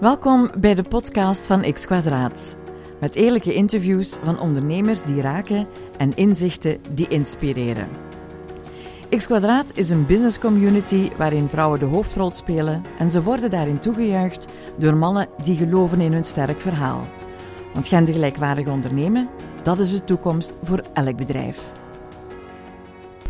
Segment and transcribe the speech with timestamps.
[0.00, 2.56] Welkom bij de podcast van X Kwadraat.
[3.00, 5.66] Met eerlijke interviews van ondernemers die raken
[5.98, 7.88] en inzichten die inspireren.
[9.16, 13.78] X Kwadraat is een business community waarin vrouwen de hoofdrol spelen en ze worden daarin
[13.78, 17.06] toegejuicht door mannen die geloven in hun sterk verhaal.
[17.74, 19.28] Want gendergelijkwaardig ondernemen,
[19.62, 21.72] dat is de toekomst voor elk bedrijf.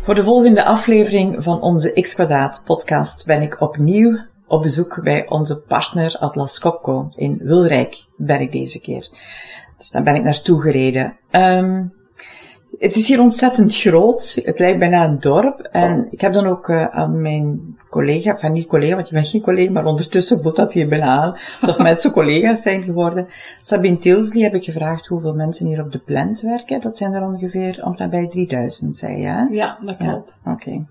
[0.01, 4.19] Voor de volgende aflevering van onze X Kwadraat podcast ben ik opnieuw
[4.55, 9.09] op bezoek bij onze partner Atlas Copco in Wilrijk, ben ik deze keer.
[9.77, 11.17] Dus daar ben ik naartoe gereden.
[11.31, 11.94] Um,
[12.79, 14.41] het is hier ontzettend groot.
[14.43, 15.59] Het lijkt bijna een dorp.
[15.59, 19.27] En ik heb dan ook uh, aan mijn collega, van niet collega, want je bent
[19.27, 21.37] geen collega, maar ondertussen voelt dat hier bijna aan.
[21.61, 23.27] Alsof mensen collega's zijn geworden.
[23.57, 26.81] Sabine Tilsley heb ik gevraagd hoeveel mensen hier op de plant werken.
[26.81, 29.43] Dat zijn er ongeveer om nabij 3000, zei je, hè?
[29.43, 30.39] Ja, dat klopt.
[30.45, 30.67] Ja, Oké.
[30.67, 30.85] Okay.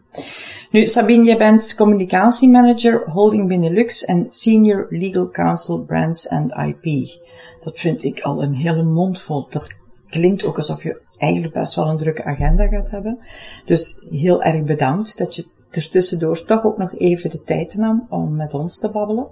[0.70, 7.08] Nu, Sabine, jij bent communicatiemanager Holding Benelux en Senior Legal Counsel Brands and IP.
[7.60, 9.46] Dat vind ik al een hele mond vol.
[9.50, 9.76] Dat
[10.14, 13.18] klinkt ook alsof je eigenlijk best wel een drukke agenda gaat hebben.
[13.64, 18.36] Dus heel erg bedankt dat je ertussendoor toch ook nog even de tijd nam om
[18.36, 19.26] met ons te babbelen.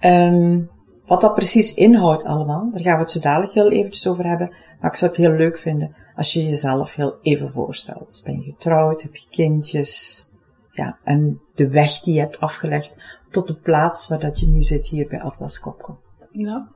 [0.00, 0.70] Um,
[1.06, 4.54] wat dat precies inhoudt allemaal, daar gaan we het zo dadelijk heel eventjes over hebben.
[4.80, 8.22] Maar ik zou het heel leuk vinden als je jezelf heel even voorstelt.
[8.24, 9.02] Ben je getrouwd?
[9.02, 10.24] Heb je kindjes?
[10.72, 12.96] Ja, en de weg die je hebt afgelegd
[13.30, 15.98] tot de plaats waar dat je nu zit hier bij Atlas Kopko.
[16.30, 16.68] Ja,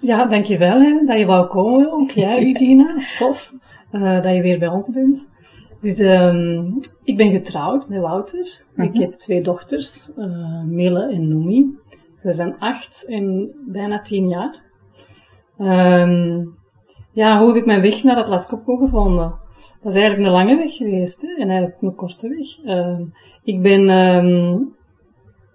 [0.00, 1.92] ja, dankjewel hè, dat je wou komen.
[1.92, 2.94] Ook jij, Vivina.
[3.18, 3.54] Tof
[3.92, 5.30] uh, dat je weer bij ons bent.
[5.80, 8.64] Dus um, ik ben getrouwd met Wouter.
[8.76, 9.00] Ik mhm.
[9.00, 11.76] heb twee dochters, uh, Mille en Noemi.
[12.16, 14.66] Ze zijn acht en bijna tien jaar.
[15.58, 16.56] Um,
[17.12, 19.38] ja, hoe heb ik mijn weg naar Atlas Copco gevonden?
[19.82, 22.76] Dat is eigenlijk een lange weg geweest hè, en eigenlijk een korte weg.
[22.76, 23.00] Uh,
[23.42, 23.88] ik, ben,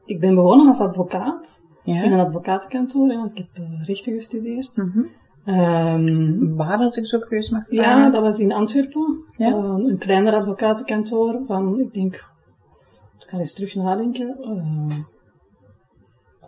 [0.05, 2.03] ik ben begonnen als advocaat ja.
[2.03, 3.09] in een advocatenkantoor.
[3.09, 4.77] En ik heb uh, rechten gestudeerd.
[4.77, 5.55] Mm -hmm.
[5.55, 9.23] um, Waar dat ik zo geweest mag Ja, dat was in Antwerpen.
[9.37, 9.49] Ja?
[9.49, 12.15] Uh, een kleiner advocatenkantoor van, ik denk,
[13.19, 14.35] ik kan eens terug nadenken.
[14.39, 14.97] Uh,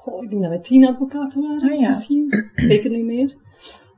[0.05, 1.87] oh, ik denk dat wij tien advocaten waren, ah, ja.
[1.87, 2.49] misschien.
[2.55, 3.35] Zeker niet meer.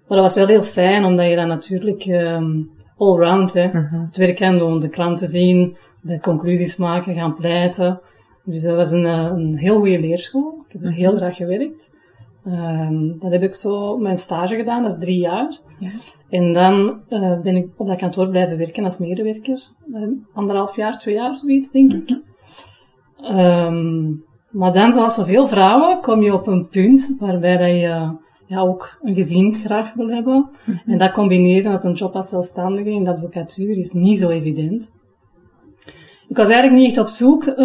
[0.08, 4.06] Maar dat was wel heel fijn, omdat je dan natuurlijk um, allround hè, mm -hmm.
[4.06, 8.02] het werk kan doen, de klanten zien, de conclusies maken, gaan pleiten.
[8.48, 10.64] Dus dat was een, eh, een heel goede leerschool.
[10.68, 11.18] Ik heb er heel mhm.
[11.18, 11.96] graag gewerkt.
[12.46, 15.58] Um, dat heb ik zo mijn stage gedaan, dat is drie jaar.
[15.80, 15.90] Ja.
[16.30, 19.62] En dan uh, ben ik op dat kantoor blijven werken als medewerker.
[19.94, 22.10] Uh, anderhalf jaar, twee jaar, zoiets, denk ik.
[23.38, 28.60] Um, maar dan, zoals zoveel vrouwen, kom je op een punt waarbij dat je ja,
[28.60, 30.36] ook een gezin graag wil hebben.
[30.36, 30.94] Mm -hmm.
[30.94, 34.96] En dat combineren met een job als zelfstandige in de advocatuur is niet zo evident.
[36.30, 37.58] Ik was eigenlijk niet echt op zoek uh,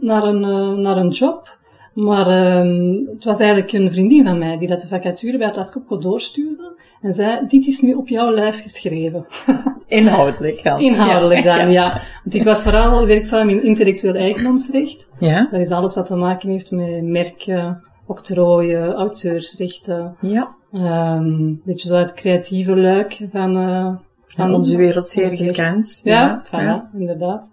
[0.00, 1.58] naar, een, uh, naar een job.
[1.94, 5.72] Maar um, het was eigenlijk een vriendin van mij die dat de vacature bij Atlas
[5.72, 6.76] Copco doorstuurde.
[7.00, 9.26] En zei, dit is nu op jouw lijf geschreven.
[9.86, 10.80] Inhoudelijk dan.
[10.80, 11.56] Inhoudelijk ja.
[11.56, 12.02] dan, ja.
[12.22, 15.10] Want ik was vooral werkzaam in intellectueel eigendomsrecht.
[15.18, 15.48] Ja.
[15.50, 20.16] Dat is alles wat te maken heeft met merken, octrooien, auteursrechten.
[20.20, 20.54] Ja.
[20.72, 23.58] Um, beetje zo het creatieve luik van...
[23.58, 23.94] Uh,
[24.26, 26.00] van onze wereld zeer gekend.
[26.04, 26.90] Ja, ja, ja.
[26.98, 27.50] inderdaad.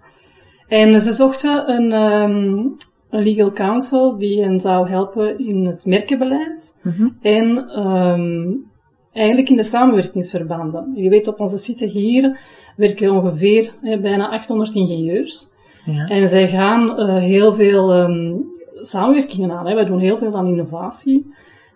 [0.71, 2.75] En ze zochten een, um,
[3.09, 8.65] een legal counsel die hen zou helpen in het merkenbeleid mm en um,
[9.13, 10.91] eigenlijk in de samenwerkingsverbanden.
[10.95, 12.39] Je weet, op onze site hier
[12.75, 15.51] werken ongeveer eh, bijna 800 ingenieurs.
[15.85, 16.07] Ja.
[16.07, 19.67] En zij gaan uh, heel veel um, samenwerkingen aan.
[19.67, 19.75] Hè.
[19.75, 21.33] Wij doen heel veel aan innovatie.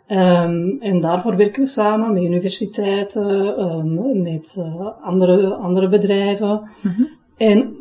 [0.07, 6.69] Um, en daarvoor werken we samen met universiteiten, um, met uh, andere, andere bedrijven.
[6.81, 7.07] Mm -hmm.
[7.38, 7.75] En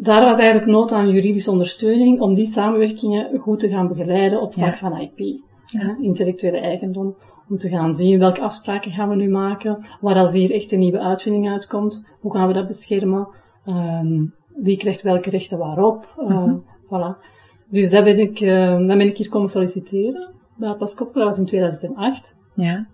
[0.00, 4.54] daar was eigenlijk nood aan juridische ondersteuning om die samenwerkingen goed te gaan begeleiden op
[4.54, 5.18] vlak van IP,
[5.66, 5.96] ja.
[6.00, 7.16] intellectuele eigendom.
[7.48, 10.78] Om te gaan zien welke afspraken gaan we nu maken, waar als hier echt een
[10.78, 13.28] nieuwe uitvinding uitkomt, hoe gaan we dat beschermen,
[13.66, 17.26] um, wie krijgt welke rechten waarop, uh, mm voilà.
[17.70, 21.38] Dus dat ben ik, uh, dat ben ik hier komen solliciteren bij Pascop, dat was
[21.38, 22.36] in 2008.
[22.50, 22.86] Ja.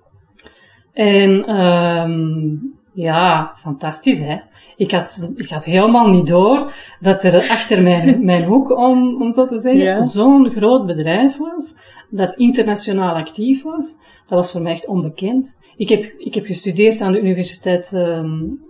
[0.92, 4.38] En um, ja, fantastisch hè.
[4.76, 9.30] Ik had, ik had helemaal niet door dat er achter mijn, mijn hoek, om, om
[9.30, 11.74] zo te zeggen, zo'n groot bedrijf was,
[12.10, 13.96] dat internationaal actief was.
[14.26, 15.58] Dat was voor mij echt onbekend.
[15.76, 18.60] Ik heb, ik heb gestudeerd aan de Universiteit um,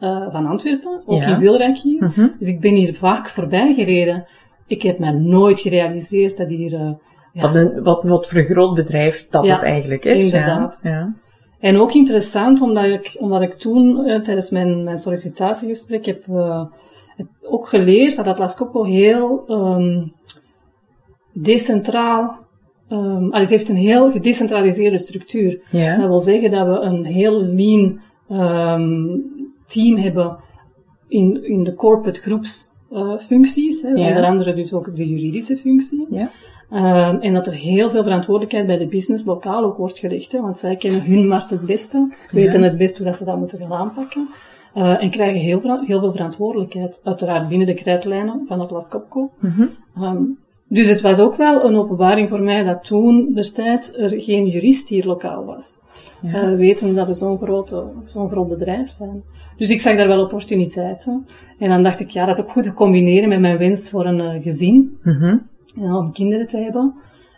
[0.00, 2.04] uh, van Antwerpen, ook in Wilrijk hier.
[2.04, 2.34] Mm -hmm.
[2.38, 4.24] Dus ik ben hier vaak voorbij gereden.
[4.66, 6.72] Ik heb me nooit gerealiseerd dat hier...
[6.72, 6.90] Uh,
[7.32, 7.42] ja.
[7.42, 10.24] wat, een, wat, wat voor een groot bedrijf dat het eigenlijk is.
[10.24, 10.80] Inderdaad.
[10.82, 11.14] Ja.
[11.64, 16.64] En ook interessant, omdat ik, omdat ik toen uh, tijdens mijn, mijn sollicitatiegesprek heb, uh,
[17.16, 20.12] heb ook geleerd dat Atlas Copco heel um,
[21.32, 22.38] decentraal
[22.88, 25.60] um, het heeft een heel gedecentraliseerde structuur.
[25.72, 28.00] Dat wil zeggen dat we een heel lean
[28.30, 29.22] um,
[29.66, 30.36] team hebben
[31.08, 33.82] in, in de corporate groepsfuncties.
[33.82, 34.06] Uh.
[34.06, 36.14] Onder andere dus ook de juridische functie.
[36.14, 36.30] Ja.
[36.72, 40.32] Um, en dat er heel veel verantwoordelijkheid bij de business lokaal ook wordt gelegd.
[40.32, 43.38] Hè, want zij kennen hun markt het beste, weten het best hoe dat ze dat
[43.38, 44.28] moeten gaan aanpakken.
[44.76, 47.00] Uh, en krijgen heel, veel- heel veel verantwoordelijkheid.
[47.04, 49.30] Uiteraard binnen de krijtlijnen van Atlas Copco.
[50.00, 50.38] Um,
[50.68, 54.46] dus het was ook wel een openbaring voor mij dat toen der tijd er geen
[54.46, 55.78] jurist hier lokaal was.
[56.24, 57.14] Uh, weten dat we
[58.04, 59.22] zo'n groot bedrijf zijn.
[59.56, 61.26] Dus ik zag daar wel opportuniteiten.
[61.58, 64.06] En dan dacht ik, ja, dat is ook goed te combineren met mijn wens voor
[64.06, 64.98] een uh, gezin.
[65.02, 65.36] Mhm.
[65.74, 66.94] Ja, om kinderen te hebben.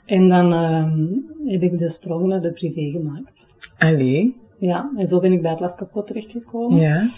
[0.06, 1.06] En dan ehm,
[1.44, 3.48] heb ik de sprong naar de privé gemaakt.
[3.78, 4.34] Allee.
[4.58, 6.78] Ja, en zo ben ik bij Atlas Copco terechtgekomen.
[6.78, 7.08] Ja.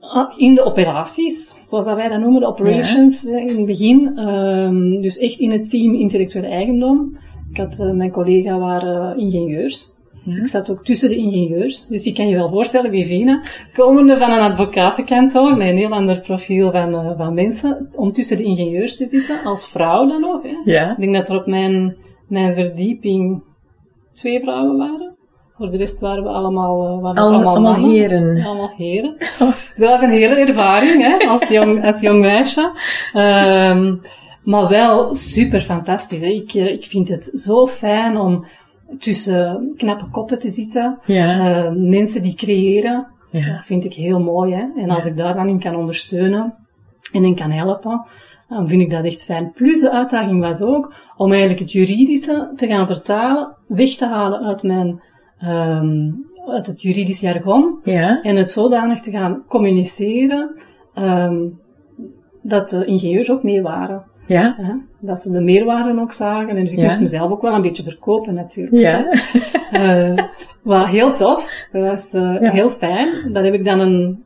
[0.00, 4.18] Ah, in de operaties, zoals dat wij dat noemen, de operations in het begin.
[4.18, 7.16] Ehm, dus echt in het team intellectuele eigendom.
[7.50, 9.98] Ik had, eh, mijn collega waren ingenieurs.
[10.24, 11.86] Ik zat ook tussen de ingenieurs.
[11.86, 13.42] Dus je kan je wel voorstellen, Vivina,
[13.74, 18.36] komende van een advocatenkantoor, met een heel ander profiel van, eh, van mensen, om tussen
[18.36, 20.42] de ingenieurs te zitten, als vrouw dan ook.
[20.42, 20.72] Hè.
[20.72, 20.90] Ja.
[20.90, 21.96] Ik denk dat er op mijn,
[22.28, 23.42] mijn verdieping
[24.12, 25.14] twee vrouwen waren.
[25.56, 27.90] Voor de rest waren we allemaal, eh, waren het Allemaal- allemaal, allemaal mannen.
[27.90, 28.44] heren.
[28.44, 29.14] Allemaal heren.
[29.18, 29.38] Dus
[29.76, 32.70] dat was een hele ervaring, hè, als jong, als jong meisje.
[33.12, 33.94] Ehm,
[34.44, 36.20] maar wel super fantastisch.
[36.20, 36.26] Hè.
[36.26, 38.44] Ik, eh, ik vind het zo fijn om
[38.98, 40.98] tussen knappe koppen te zitten.
[41.06, 41.38] Ja.
[41.38, 43.06] Eh, mensen die creëren.
[43.30, 43.54] Ja.
[43.54, 44.54] Dat vind ik heel mooi.
[44.54, 44.82] Hè.
[44.82, 46.54] En als ik daar dan in kan ondersteunen
[47.12, 48.04] en in kan helpen,
[48.48, 49.52] dan vind ik dat echt fijn.
[49.52, 54.44] Plus de uitdaging was ook om eigenlijk het juridische te gaan vertalen, weg te halen
[54.44, 55.00] uit mijn,
[55.38, 56.10] ehm,
[56.46, 57.80] uit het juridisch jargon.
[57.84, 58.22] Ja.
[58.22, 60.54] En het zodanig te gaan communiceren,
[60.94, 61.36] ehm,
[62.42, 64.09] dat de ingenieurs ook mee waren.
[64.34, 64.56] Ja.
[65.00, 66.48] Dat ze de meerwaarde ook zagen.
[66.48, 66.84] En dus ik Ja.
[66.84, 68.76] moest mezelf ook wel een beetje verkopen natuurlijk.
[68.76, 69.06] Ja.
[69.70, 70.14] Eh,
[70.62, 71.66] wat heel tof.
[71.72, 72.50] Dat was eh, Ja.
[72.50, 73.32] heel fijn.
[73.32, 74.22] Dat heb ik dan een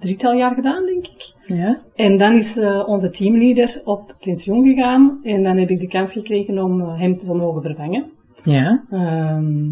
[0.00, 1.32] drietal jaar gedaan, denk ik.
[1.40, 1.78] Ja.
[1.94, 5.20] En dan is eh, onze teamleader op pensioen gegaan.
[5.22, 8.04] En dan heb ik de kans gekregen om hem te mogen vervangen.
[8.44, 8.84] Ja.
[8.90, 9.70] Ehm,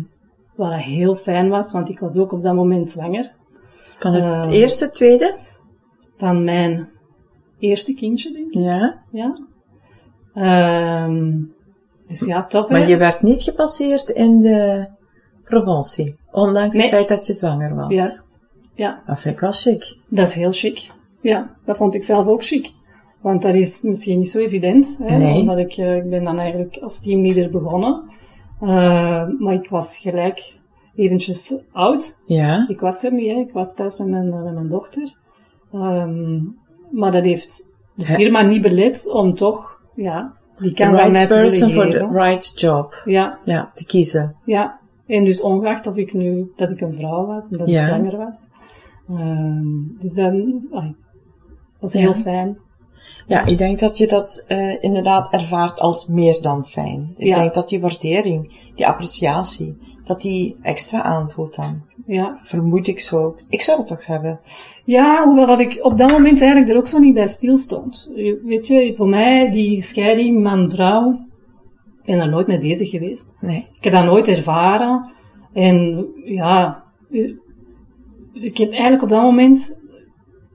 [0.56, 3.32] wat heel fijn was, want ik was ook op dat moment zwanger.
[3.98, 5.38] Van het Eh, eerste, tweede?
[6.16, 6.88] Van mijn
[7.64, 8.54] eerste kindje, denk ik.
[8.62, 8.98] Ja.
[9.10, 9.32] Ja.
[10.34, 11.32] Ehm,
[12.06, 12.78] dus ja, tof hè?
[12.78, 14.86] Maar je werd niet gepasseerd in de
[15.44, 16.16] promotie.
[16.32, 16.86] Ondanks Nee.
[16.86, 17.94] het feit dat je zwanger was.
[17.94, 18.42] Juist.
[18.74, 19.96] Ja, Dat vind ik wel chic.
[20.08, 20.86] dat is heel chic.
[21.20, 22.72] Ja, dat vond ik zelf ook chic.
[23.20, 24.96] Want dat is misschien niet zo evident.
[25.02, 25.38] Hè, Nee.
[25.40, 28.02] Omdat ik, eh, ik ben dan eigenlijk als teamleader begonnen.
[28.60, 30.56] Eh, maar ik was gelijk
[30.96, 32.18] eventjes oud.
[32.26, 32.68] Ja.
[32.68, 33.38] Ik was er niet, hè.
[33.38, 35.16] ik was thuis met mijn, met mijn dochter.
[35.72, 36.40] Ehm,
[36.90, 41.28] maar dat heeft de firma niet belet om toch, ja, die kans aan mij right
[41.28, 42.10] te person the geven.
[42.12, 43.02] right job.
[43.04, 44.36] Ja, Ja, te kiezen.
[44.44, 44.82] ja.
[45.06, 47.78] En dus ongeacht of ik nu, dat ik een vrouw was en dat Ja.
[47.80, 48.46] ik zwanger was.
[49.08, 49.66] Ehm,
[49.98, 50.66] dus dan,
[51.80, 52.58] dat is heel fijn.
[53.26, 57.14] Ja, ik denk dat je dat eh, inderdaad ervaart als meer dan fijn.
[57.16, 61.82] Ik denk dat die waardering, die appreciatie, dat die extra aanvoelt dan.
[62.06, 62.38] Ja.
[62.42, 63.36] Vermoed ik zo.
[63.48, 64.40] Ik zou het toch hebben.
[64.84, 68.10] Ja, hoewel dat ik op dat moment eigenlijk er ook zo niet bij stilstond.
[68.44, 71.12] Weet je, voor mij, die scheiding man-vrouw,
[72.00, 73.34] ik ben daar nooit mee bezig geweest.
[73.40, 73.66] Nee.
[73.72, 75.10] Ik heb dat nooit ervaren.
[75.52, 76.84] En ja,
[78.32, 79.80] ik heb eigenlijk op dat moment,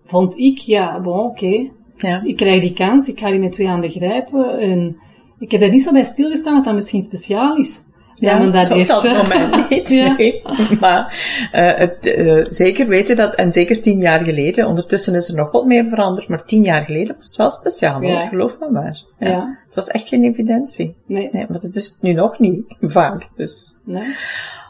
[0.06, 1.70] vond ik, ja, bon, oké.
[1.98, 2.22] Ja.
[2.24, 4.60] Ik krijg die kans, ik ga die met twee handen grijpen.
[4.60, 4.98] En
[5.40, 7.88] ik heb er niet zo bij stilgestaan dat dat misschien speciaal is.
[8.20, 9.90] Ja, men dat op dat moment niet.
[9.90, 10.16] Ja.
[10.18, 10.42] nee.
[10.80, 11.14] Maar
[11.52, 15.52] eh, het, eh, zeker weten dat, en zeker tien jaar geleden, ondertussen is er nog
[15.52, 18.20] wat meer veranderd, maar tien jaar geleden was het wel speciaal, Ja.
[18.28, 19.02] geloof me maar.
[19.20, 19.28] Ja.
[19.30, 19.58] Ja.
[19.66, 20.96] Het was echt geen evidentie.
[21.06, 23.28] Nee, Nee, maar dat is het nu nog niet, vaak.
[23.36, 23.76] Dus.
[23.84, 24.16] nee.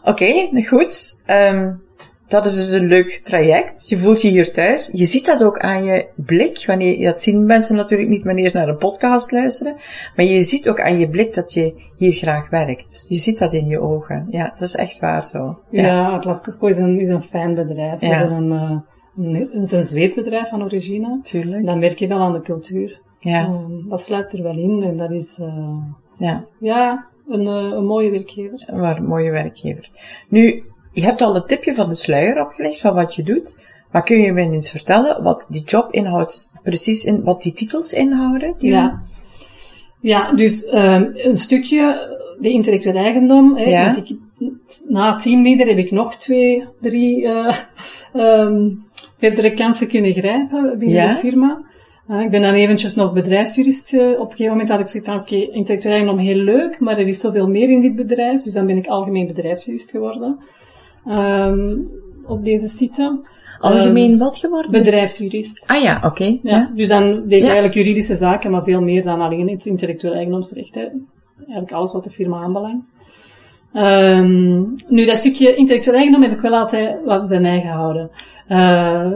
[0.04, 1.24] Oké, goed.
[1.26, 1.72] Ehm,
[2.30, 3.90] dat is dus een leuk traject.
[3.90, 4.90] Je voelt je hier thuis.
[4.94, 6.64] Je ziet dat ook aan je blik.
[6.66, 9.76] Wanneer, dat zien mensen natuurlijk niet wanneer ze naar een podcast luisteren.
[10.16, 13.06] Maar je ziet ook aan je blik dat je hier graag werkt.
[13.10, 14.28] Je ziet dat in je ogen.
[14.30, 15.60] Ja, dat is echt waar zo.
[15.70, 18.02] Ja, Atlas Copco is een, is een fijn bedrijf.
[18.02, 18.08] Ja.
[18.08, 18.78] hebben een, eh,
[19.18, 21.20] een, het is een Zweeds bedrijf van origine.
[21.24, 21.66] Tuurlijk.
[21.66, 23.02] Dan merk je wel aan de cultuur.
[23.20, 25.78] Ja, Ehm, dat sluit er wel in en dat is, eh,
[26.14, 26.46] ja.
[26.60, 28.64] ja, een, eh, een mooie werkgever.
[28.68, 29.90] Een mooie werkgever.
[30.30, 33.68] Nu, je hebt al het tipje van de sluier opgelegd van wat je doet.
[33.92, 37.54] Maar kun je me nu eens vertellen wat die job inhoudt, precies in, wat die
[37.54, 38.54] titels inhouden?
[38.58, 39.02] Die Ja.
[40.02, 43.56] Ja, dus ehm, een stukje de intellectuele eigendom.
[43.56, 43.96] Hè, Ja.
[43.96, 44.18] ik,
[44.88, 47.56] na teamleader heb ik nog twee, drie eh,
[48.14, 48.70] ehm,
[49.18, 51.14] verdere kansen kunnen grijpen binnen Ja.
[51.14, 51.62] de firma.
[52.10, 53.94] Uh, ik ben dan eventjes nog bedrijfsjurist.
[53.94, 56.80] Uh, op een gegeven moment had ik zoiets van, oké, okay, intellectueel eigendom heel leuk,
[56.80, 58.42] maar er is zoveel meer in dit bedrijf.
[58.42, 60.40] Dus dan ben ik algemeen bedrijfsjurist geworden.
[61.10, 61.90] Um,
[62.28, 63.20] op deze site.
[63.60, 64.72] Algemeen wat geworden?
[64.72, 65.68] Bedrijfsjurist.
[65.68, 66.06] Ah ja, oké.
[66.06, 66.40] Okay.
[66.44, 69.66] Ja, ja, Dus dan deed ik eigenlijk juridische zaken, maar veel meer dan alleen het
[69.66, 70.76] intellectueel eigendomsrecht.
[70.76, 70.88] Hè.
[71.38, 72.92] Eigenlijk alles wat de firma aanbelangt.
[73.74, 78.10] Um, nu, dat stukje intellectueel eigendom heb ik wel altijd wat bij mij gehouden.
[78.50, 78.58] Uh,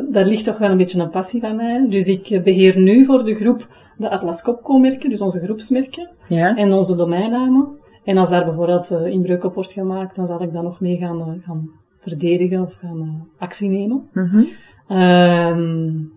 [0.09, 1.85] daar ligt toch wel een beetje een passie van mij.
[1.89, 6.55] Dus ik beheer nu voor de groep de Atlas Copco-merken, dus onze groepsmerken, ja.
[6.55, 7.67] en onze domeinnamen.
[8.03, 10.97] En als daar bijvoorbeeld uh, inbreuk op wordt gemaakt, dan zal ik dat nog mee
[10.97, 11.69] gaan, uh, gaan
[12.03, 14.09] verdedigen of gaan uh, actie nemen.
[14.13, 14.97] Mm -hmm.
[14.97, 16.11] um,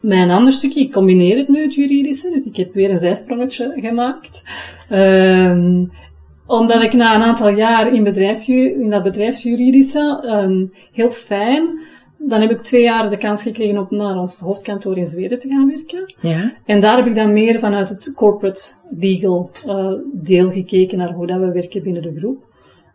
[0.00, 3.72] mijn ander stukje, ik combineer het nu, het juridische, dus ik heb weer een zijsprongetje
[3.76, 4.44] gemaakt.
[4.92, 5.92] Um,
[6.46, 11.78] omdat ik na een aantal jaar in, bedrijfsju in dat bedrijfsjuridische, um, heel fijn,
[12.18, 15.48] dan heb ik twee jaar de kans gekregen om naar ons hoofdkantoor in Zweden te
[15.48, 16.14] gaan werken.
[16.20, 16.52] Ja.
[16.64, 18.60] En daar heb ik dan meer vanuit het corporate
[18.98, 22.44] legal uh, deel gekeken naar hoe dat we werken binnen de groep.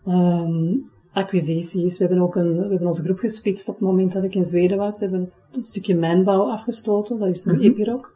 [0.07, 1.97] Um, acquisities.
[1.97, 4.45] We hebben ook een, we hebben onze groep gesplitst op het moment dat ik in
[4.45, 4.99] Zweden was.
[4.99, 7.19] We hebben een stukje mijnbouw afgestoten.
[7.19, 7.67] Dat is nu mm -hmm.
[7.67, 8.13] Epiroc.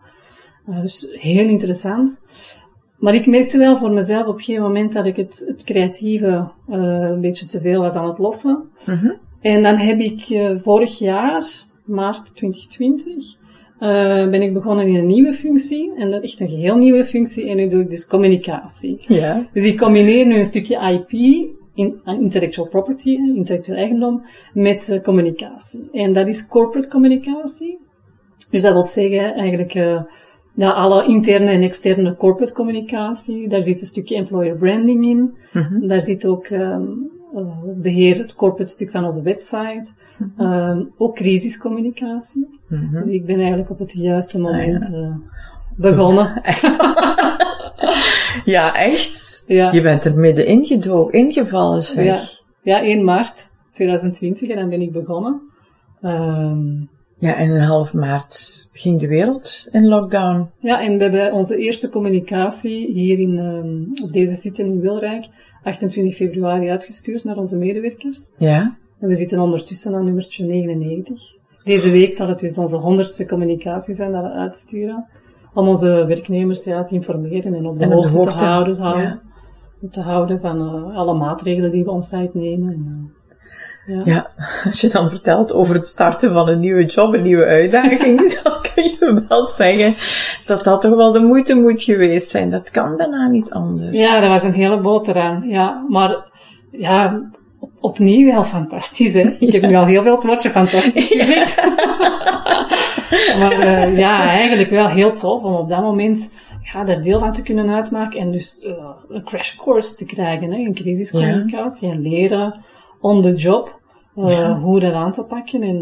[0.70, 2.22] Uh, dus heel interessant.
[2.98, 6.28] Maar ik merkte wel voor mezelf op een gegeven moment dat ik het, het creatieve
[6.70, 8.70] uh, een beetje te veel was aan het lossen.
[8.86, 9.18] Mm -hmm.
[9.42, 13.14] En dan heb ik uh, vorig jaar, maart 2020,
[13.80, 15.94] uh, ben ik begonnen in een nieuwe functie.
[15.98, 17.50] En dat is echt een geheel nieuwe functie.
[17.50, 19.04] En nu doe ik dus communicatie.
[19.08, 19.48] Ja.
[19.54, 21.12] Dus ik combineer nu een stukje IP,
[21.74, 25.90] in, intellectual property, intellectueel eigendom, met uh, communicatie.
[25.92, 27.80] En dat is corporate communicatie.
[28.52, 30.02] Dus dat wil zeggen eigenlijk uh,
[30.56, 33.50] ja, alle interne en externe corporate communicatie.
[33.50, 35.18] Daar zit een stukje employer branding in.
[35.18, 35.88] Mm -hmm.
[35.88, 39.92] Daar zit ook um, uh, beheer, het corporate stuk van onze website.
[40.18, 40.54] Mm -hmm.
[40.54, 42.60] um, ook crisiscommunicatie.
[42.68, 43.04] Mm -hmm.
[43.04, 45.20] Dus ik ben eigenlijk op het juiste moment ah, ja.
[45.78, 46.42] begonnen.
[48.56, 49.44] ja, echt?
[49.48, 49.72] Ja.
[49.72, 52.06] Je bent er midden ingedoken, ingevallen zeg.
[52.06, 52.22] Ja.
[52.80, 55.42] ja, 1 maart 2020 en dan ben ik begonnen.
[56.02, 60.50] Um, ja, en in half maart ging de wereld in lockdown.
[60.60, 65.26] Ja, en we hebben onze eerste communicatie hier in, um, op deze site in Wilrijk
[65.64, 68.30] 28 februari uitgestuurd naar onze medewerkers.
[68.34, 68.78] Ja.
[69.00, 71.22] En we zitten ondertussen aan nummertje 99.
[71.64, 75.06] Deze week zal het dus onze honderdste communicatie zijn dat we uitsturen.
[75.54, 79.22] Om onze werknemers ja, te informeren en op de, en hoogte, te houden, te houden,
[79.82, 79.88] ja.
[79.90, 82.70] te houden van uh, alle maatregelen die we ons tijd nemen.
[82.70, 83.14] En,
[83.88, 84.02] uh, ja.
[84.06, 84.28] ja,
[84.66, 88.54] als je dan vertelt over het starten van een nieuwe job, een nieuwe uitdaging, dan
[88.74, 89.96] kun je wel zeggen
[90.46, 92.50] dat dat toch wel de moeite moet geweest zijn.
[92.50, 93.98] Dat kan bijna niet anders.
[93.98, 95.44] Ja, dat was een hele boterham.
[95.44, 96.32] Ja, maar
[96.72, 97.22] ja,
[97.80, 99.14] opnieuw heel fantastisch.
[99.14, 99.36] Hè?
[99.40, 101.62] Ik heb nu al heel veel het woordje fantastisch gezegd.
[103.40, 106.32] maar uh, ja, eigenlijk wel heel tof om op dat moment
[106.74, 110.52] ja, daar deel van te kunnen uitmaken en dus uh, een crash course te krijgen
[110.52, 111.94] hè, in crisiscommunicatie ja.
[111.94, 112.64] en leren
[113.00, 113.80] on the job
[114.16, 114.60] uh, ja.
[114.60, 115.62] hoe dat aan te pakken.
[115.62, 115.80] En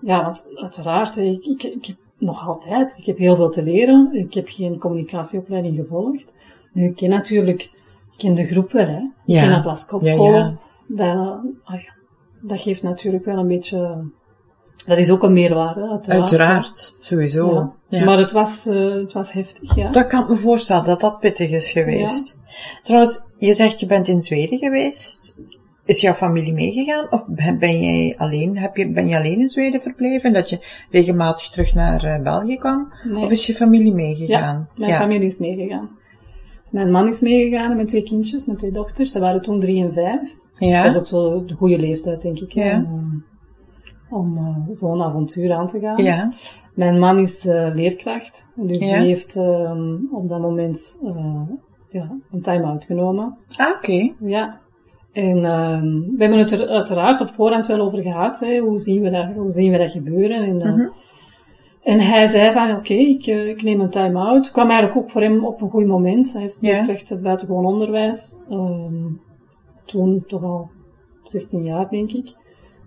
[0.00, 4.10] ja, want uiteraard, ik, ik, ik heb nog altijd, ik heb heel veel te leren.
[4.12, 6.32] Ik heb geen communicatieopleiding gevolgd.
[6.72, 7.62] Nu, ik ken natuurlijk,
[8.12, 8.98] ik ken de groep wel, hè.
[8.98, 9.42] Ik ja.
[9.42, 10.32] ken Atlas Copco.
[10.32, 10.56] Ja.
[10.86, 11.16] Dat,
[11.64, 11.94] oh ja,
[12.40, 14.04] dat geeft natuurlijk wel een beetje,
[14.86, 16.20] dat is ook een meerwaarde, uiteraard.
[16.20, 17.54] Uiteraard, sowieso.
[17.54, 17.72] Ja.
[17.98, 18.04] Ja.
[18.04, 19.90] Maar het was, uh, het was heftig, ja.
[19.90, 22.38] Dat kan ik me voorstellen, dat dat pittig is geweest.
[22.82, 25.40] Trouwens, je zegt je bent in Zweden geweest.
[25.84, 27.06] Is jouw familie meegegaan?
[27.10, 27.26] Of
[27.58, 30.32] ben jij alleen, heb je, ben je alleen in Zweden verbleven?
[30.32, 30.58] Dat je
[30.90, 32.92] regelmatig terug naar uh, België kwam?
[33.04, 33.24] Nee.
[33.24, 34.68] Of is je familie meegegaan?
[34.74, 35.88] Ja, mijn familie is meegegaan.
[36.62, 39.12] Dus mijn man is meegegaan met twee kindjes, met twee dochters.
[39.12, 40.36] Ze waren toen drie en vijf.
[40.52, 40.82] Ja.
[40.82, 42.52] Dat is ook zo de goede leeftijd, denk ik.
[42.52, 42.76] Ja.
[42.76, 43.24] Om,
[44.10, 46.04] om uh, zo'n avontuur aan te gaan.
[46.04, 46.32] Ja.
[46.74, 48.48] Mijn man is uh, leerkracht.
[48.54, 48.98] Dus Ja.
[48.98, 51.42] die heeft um, op dat moment uh,
[51.88, 53.36] ja, een time-out genomen.
[53.56, 54.12] Ah, oké.
[54.20, 54.58] Ja.
[55.12, 58.40] En um, we hebben het er uiteraard op voorhand wel over gehad.
[58.40, 58.58] Hè.
[58.58, 60.36] Hoe, zien we dat, hoe zien we dat gebeuren?
[60.42, 60.88] En, Mhm.
[61.82, 64.50] en hij zei van, oké, ik, ik neem een time-out.
[64.50, 66.32] Kwam eigenlijk ook voor hem op een goed moment.
[66.32, 66.70] Hij is Ja.
[66.70, 68.42] leerkracht buitengewoon onderwijs.
[68.50, 69.20] Um,
[69.84, 70.70] toen toch al
[71.22, 72.34] 16 jaar, denk ik.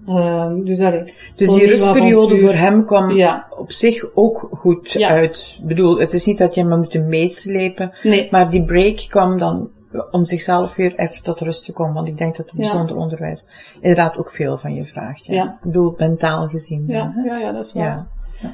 [0.08, 5.10] Um, dus allee, Dus die rustperiode voor hem kwam Ja, op zich ook goed Ja.
[5.10, 5.58] uit.
[5.62, 8.28] Ik bedoel, het is niet dat je hem moet meeslepen, nee.
[8.32, 9.70] maar die break kwam dan
[10.12, 11.94] om zichzelf weer even tot rust te komen.
[11.94, 12.62] Want ik denk dat het Ja.
[12.62, 13.50] bijzonder onderwijs
[13.82, 15.26] inderdaad ook veel van je vraagt.
[15.26, 15.44] Ja.
[15.44, 16.84] Ik bedoel, mentaal gezien.
[16.88, 18.08] Ja, ja, ja, dat is waar.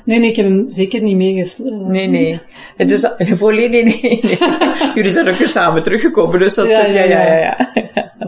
[0.05, 1.75] Nee, nee, ik heb hem zeker niet meegesleept.
[1.87, 2.41] Nee, nee.
[2.77, 3.07] Het is
[3.39, 4.19] voor nee, nee.
[4.95, 7.35] Jullie zijn ook weer samen teruggekomen, dus dat ja, ja, ja.
[7.37, 7.69] ja.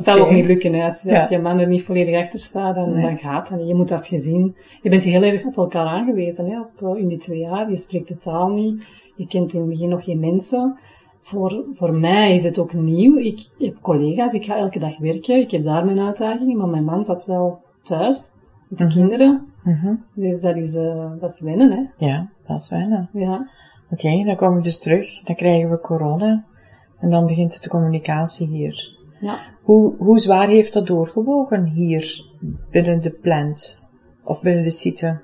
[0.06, 0.20] Het Oké.
[0.20, 0.74] ook niet lukken.
[0.74, 0.84] Hè.
[0.84, 3.02] Als, je man er niet volledig achter staat, dan, Nee.
[3.02, 3.58] dan gaat het.
[3.60, 3.68] niet.
[3.68, 4.56] Je moet als gezin...
[4.82, 7.70] Je bent heel erg op elkaar aangewezen hè, op, eh, in die twee jaar.
[7.70, 8.84] Je spreekt de taal niet.
[9.16, 10.78] Je kent in het begin nog geen mensen.
[11.22, 13.18] Voor, voor mij is het ook nieuw.
[13.18, 15.36] Ik heb collega's, ik ga elke dag werken.
[15.40, 16.58] Ik heb daar mijn uitdagingen.
[16.58, 18.34] Maar mijn man zat wel thuis
[18.70, 18.94] met de Mhm.
[18.94, 19.54] kinderen.
[19.64, 19.94] Mhm.
[20.14, 22.06] Dus dat is, eh, dat is wennen, hè.
[22.08, 23.06] Ja, dat is weinig.
[23.14, 23.50] Ja.
[23.92, 25.22] Oké, dan komen we dus terug.
[25.24, 26.44] Dan krijgen we corona.
[27.00, 28.96] En dan begint de communicatie hier.
[29.20, 29.40] ja.
[29.68, 32.26] Hoe, hoe zwaar heeft dat doorgewogen hier
[32.72, 33.86] binnen de plant?
[34.24, 35.22] Of binnen de site?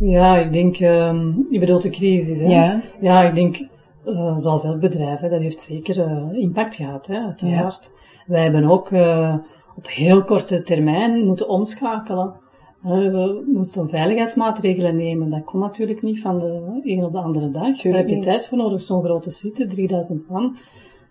[0.00, 2.46] Ja, ik denk, ehm je bedoelt de crisis, hè?
[2.46, 2.82] Ja.
[3.00, 3.68] Ja, ik denk,
[4.04, 7.92] eh, zoals elk bedrijf, hè, dat heeft zeker eh, impact gehad, hè, uiteraard.
[8.26, 9.34] Wij hebben ook eh,
[9.76, 12.34] op heel korte termijn moeten omschakelen.
[12.82, 15.30] We moesten veiligheidsmaatregelen nemen.
[15.30, 17.82] Dat kon natuurlijk niet van de een op de andere dag.
[17.82, 18.24] Daar heb je niet.
[18.24, 18.82] tijd voor nodig.
[18.82, 20.56] Zo'n grote site, 3000 man.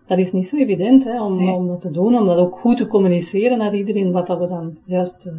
[0.09, 1.53] Dat is niet zo evident hè, om, Nee.
[1.53, 4.47] om dat te doen, om dat ook goed te communiceren naar iedereen, wat dat we
[4.47, 5.33] dan juist eh,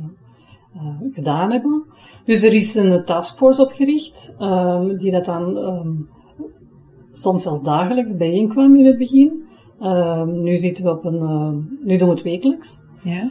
[0.74, 1.84] eh, gedaan hebben.
[2.24, 5.90] Dus er is een taskforce opgericht, ehm, die dat dan ehm,
[7.12, 9.42] soms zelfs dagelijks bijeenkwam in het begin.
[9.80, 12.78] Ehm, nu zitten we op een, ehm, nu doen we het wekelijks.
[13.02, 13.30] Ja.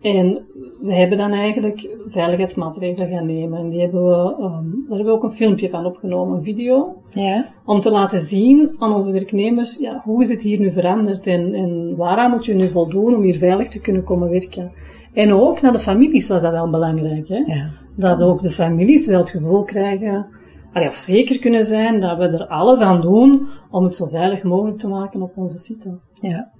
[0.00, 0.46] En
[0.80, 3.58] we hebben dan eigenlijk veiligheidsmaatregelen gaan nemen.
[3.58, 7.02] En die hebben we, ehm, daar hebben we ook een filmpje van opgenomen, een video.
[7.10, 7.52] Ja.
[7.64, 11.54] Om te laten zien aan onze werknemers, ja, hoe is het hier nu veranderd en,
[11.54, 14.72] en waaraan moet je nu voldoen om hier veilig te kunnen komen werken.
[15.12, 17.28] En ook naar de families was dat wel belangrijk.
[17.28, 17.38] Hè?
[17.38, 17.70] Ja.
[17.96, 20.26] Dat ook de families wel het gevoel krijgen,
[20.72, 24.42] allee, of zeker kunnen zijn, dat we er alles aan doen om het zo veilig
[24.42, 25.98] mogelijk te maken op onze site.
[26.12, 26.50] Ja.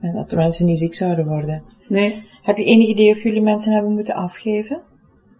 [0.00, 1.62] En dat de mensen niet ziek zouden worden.
[1.88, 4.80] Nee, Heb je enig idee of jullie mensen hebben moeten afgeven?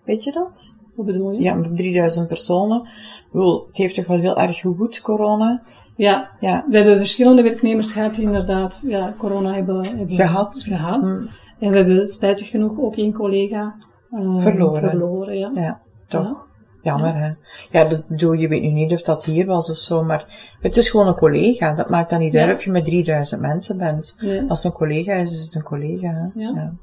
[0.05, 0.75] Weet je dat?
[0.95, 1.41] wat bedoel je?
[1.43, 2.89] Ja, met 3000 personen.
[3.33, 5.63] Bedoel, het heeft toch wel heel erg gewoed, corona?
[5.97, 6.65] Ja, Ja.
[6.69, 10.63] we hebben verschillende werknemers gehad die inderdaad ja, corona hebben, hebben Gehad.
[10.69, 11.07] gehad.
[11.09, 11.27] Hm.
[11.65, 13.75] En we hebben spijtig genoeg ook één collega
[14.11, 14.91] eh, Verloren.
[14.91, 15.51] verloren ja.
[15.55, 16.23] Ja, toch.
[16.25, 16.45] Ja.
[16.83, 17.31] Jammer, hè?
[17.79, 20.77] Ja, dat bedoel, je weet nu niet of dat hier was of zo, maar het
[20.77, 21.75] is gewoon een collega.
[21.75, 24.17] Dat maakt dan niet uit of je met 3000 mensen bent.
[24.49, 26.41] Als het een collega is, is het een collega, hè?
[26.41, 26.75] Ja.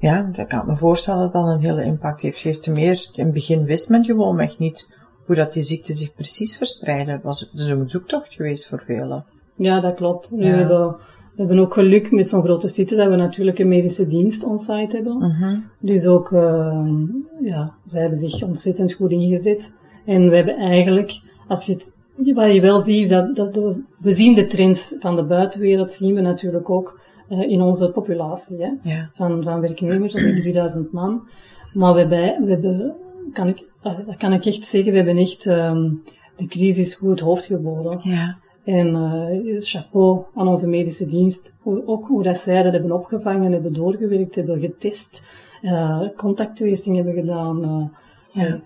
[0.00, 0.30] Ja.
[0.32, 2.38] Dat kan ik me voorstellen dat dat een hele impact heeft.
[2.38, 4.94] Heeft te meer, in het begin wist men gewoon echt niet
[5.26, 7.12] hoe dat die ziekte zich precies verspreidde.
[7.12, 9.24] Het was dus een zoektocht geweest voor velen.
[9.54, 10.30] Ja, dat klopt.
[10.30, 10.54] Nu Ja.
[10.54, 10.96] hebben, we
[11.42, 15.16] hebben ook geluk met zo'n grote site dat we natuurlijk een medische dienst on-site hebben.
[15.16, 15.58] Mhm.
[15.80, 16.82] Dus ook, eh,
[17.40, 19.74] ja, zij hebben zich ontzettend goed ingezet.
[20.06, 21.96] En we hebben eigenlijk, als je het,
[22.34, 25.92] wat je wel ziet, is dat, dat de- we zien de trends van de buitenwereld,
[25.92, 29.10] zien we natuurlijk ook eh, in onze populatie, hè, Ja.
[29.14, 31.22] van, van werknemers, die 3000 man.
[31.74, 32.94] Maar we hebben, we hebben
[33.32, 35.90] kan ik, dat kan ik echt zeggen, we hebben echt ehm,
[36.36, 38.00] de crisis goed het hoofd geboden.
[38.02, 38.36] Ja.
[38.64, 41.52] En eh, chapeau aan onze medische dienst.
[41.64, 45.26] Ook hoe dat zij dat hebben opgevangen, hebben doorgewerkt, hebben getest,
[45.62, 47.90] eh contacttracing hebben gedaan,
[48.32, 48.60] Ja.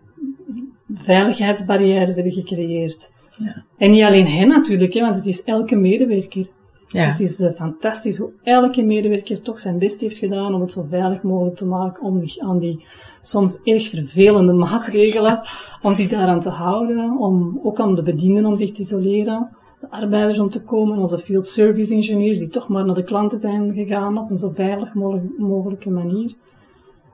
[0.94, 3.10] veiligheidsbarrières hebben gecreëerd.
[3.38, 3.64] Ja.
[3.78, 6.46] En niet alleen hen natuurlijk, hè, want het is elke medewerker.
[6.92, 7.04] Ja.
[7.04, 10.86] Het is eh, fantastisch hoe elke medewerker toch zijn best heeft gedaan om het zo
[10.88, 12.84] veilig mogelijk te maken, om zich aan die
[13.20, 15.40] soms erg vervelende maatregelen,
[15.82, 19.48] om die daaraan te houden, om ook aan de bedienden om zich te isoleren,
[19.80, 23.40] de arbeiders om te komen, onze field service engineers die toch maar naar de klanten
[23.40, 26.34] zijn gegaan op een zo veilig mogelijk- mogelijke manier.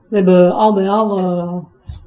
[0.07, 1.57] We hebben al bij al eh,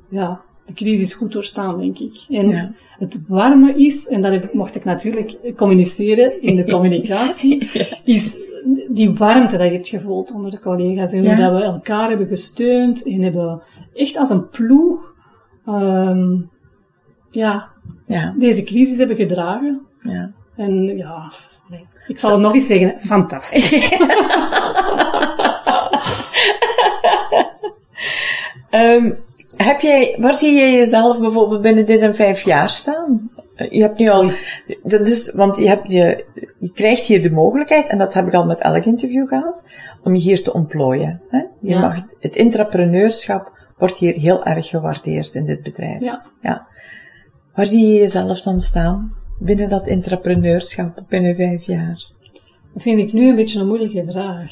[0.09, 2.25] ja, de crisis goed doorstaan, denk ik.
[2.29, 2.73] En Ja.
[2.99, 7.71] het warme is, en dat mocht ik natuurlijk communiceren in de communicatie,
[8.05, 8.37] is
[8.89, 11.13] die warmte dat je hebt gevoeld onder de collega's.
[11.13, 11.37] En Ja.
[11.37, 13.63] dat we elkaar hebben gesteund en hebben
[13.95, 15.15] echt als een ploeg
[15.67, 16.37] ehm,
[17.31, 17.69] ja,
[18.07, 18.35] Ja.
[18.39, 19.81] deze crisis hebben gedragen.
[20.03, 20.33] Ja.
[20.57, 21.33] En ja,
[21.69, 21.85] nee.
[22.07, 23.71] ik zal het nog eens zeggen, fantastisch.
[28.71, 29.11] Ehm,
[29.65, 33.31] heb jij, waar zie je jezelf bijvoorbeeld binnen dit en vijf jaar staan?
[33.55, 34.31] Eh, Je hebt nu al,
[34.83, 36.25] dat is, want je hebt je,
[36.59, 39.65] je krijgt hier de mogelijkheid, en dat heb ik al met elk interview gehad,
[40.03, 41.21] om je hier te ontplooien.
[41.29, 41.39] Hè?
[41.39, 41.81] Je Ja.
[41.81, 46.03] mag, het- het intrapreneurschap wordt hier heel erg gewaardeerd in dit bedrijf.
[46.03, 46.23] Ja.
[46.43, 46.67] ja.
[47.55, 49.13] Waar zie je jezelf dan staan?
[49.39, 52.09] Binnen dat intrapreneurschap binnen vijf jaar?
[52.75, 54.51] Dat vind ik nu een beetje een moeilijke vraag.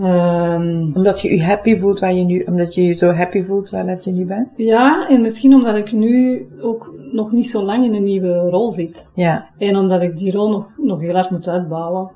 [0.00, 3.70] Ehm, Omdat je je happy voelt waar je nu, omdat je je zo happy voelt
[3.70, 4.58] waar dat je nu bent?
[4.58, 8.70] ja, en misschien omdat ik nu ook nog niet zo lang in een nieuwe rol
[8.70, 9.08] zit.
[9.14, 9.48] Ja.
[9.58, 12.10] En omdat ik die rol nog, nog heel hard moet uitbouwen.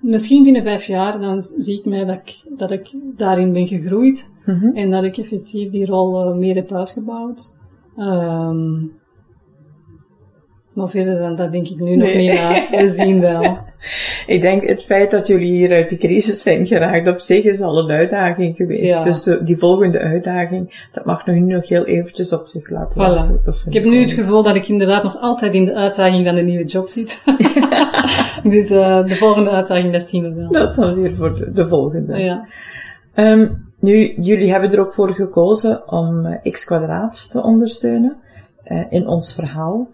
[0.00, 4.32] Misschien binnen vijf jaar, dan zie ik mij dat ik, dat ik daarin ben gegroeid.
[4.46, 4.76] Mhm.
[4.76, 7.56] En dat ik effectief die rol eh, meer heb uitgebouwd.
[7.96, 8.72] Ehm,
[10.74, 12.66] Maar verder dan dat denk ik nu nog niet na.
[12.70, 13.58] We zien wel.
[14.34, 17.60] ik denk het feit dat jullie hier uit die crisis zijn geraakt, op zich is
[17.60, 19.04] al een uitdaging geweest.
[19.04, 23.44] Dus eh, die volgende uitdaging, dat mag nu nog heel eventjes op zich laten voilà.
[23.66, 26.42] Ik heb nu het gevoel dat ik inderdaad nog altijd in de uitdaging van de
[26.42, 27.22] nieuwe job zit.
[28.54, 30.52] dus uh, de volgende uitdaging, dat zien we wel.
[30.52, 32.18] Dat is dan weer voor de, de volgende.
[32.18, 32.46] Ja.
[33.14, 38.16] Um, nu, jullie hebben er ook voor gekozen om uh, X kwadraat te ondersteunen
[38.66, 39.88] uh, in ons verhaal.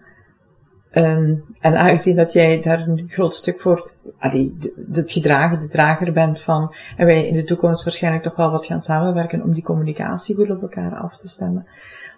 [0.93, 4.57] Um, en aangezien dat jij daar een groot stuk voor, allee,
[4.91, 8.65] het gedragen, de drager bent van, en wij in de toekomst waarschijnlijk toch wel wat
[8.65, 11.67] gaan samenwerken om die communicatie goed op elkaar af te stemmen.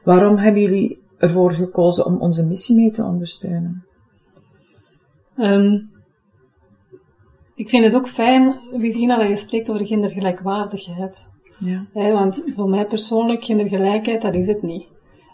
[0.03, 3.85] Waarom hebben jullie ervoor gekozen om onze missie mee te ondersteunen?
[5.37, 5.91] Um,
[7.55, 11.27] ik vind het ook fijn, Vivina, dat je spreekt over gendergelijkwaardigheid.
[11.59, 11.85] Ja.
[11.93, 14.92] want voor mij persoonlijk, gendergelijkheid, dat is het niet.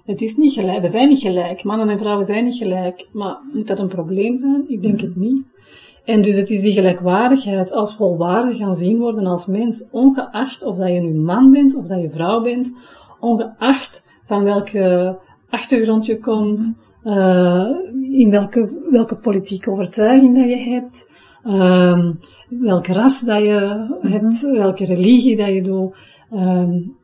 [0.09, 0.81] Het is niet gelijk.
[0.81, 1.63] We zijn niet gelijk.
[1.63, 3.07] Mannen en vrouwen zijn niet gelijk.
[3.11, 4.63] Maar moet dat een probleem zijn?
[4.67, 5.43] Ik denk het niet.
[6.05, 10.77] En dus het is die gelijkwaardigheid als volwaardig gaan zien worden als mens, ongeacht of
[10.77, 12.75] dat je nu man bent of dat je vrouw bent,
[13.19, 15.17] ongeacht van welke
[15.49, 17.69] achtergrond je komt, uh,
[18.11, 21.11] in welke, welke politieke overtuiging dat je hebt,
[21.45, 22.09] uh,
[22.49, 24.55] welke ras dat je hebt, mhm.
[24.55, 25.95] welke religie dat je doet.
[26.33, 26.97] Um,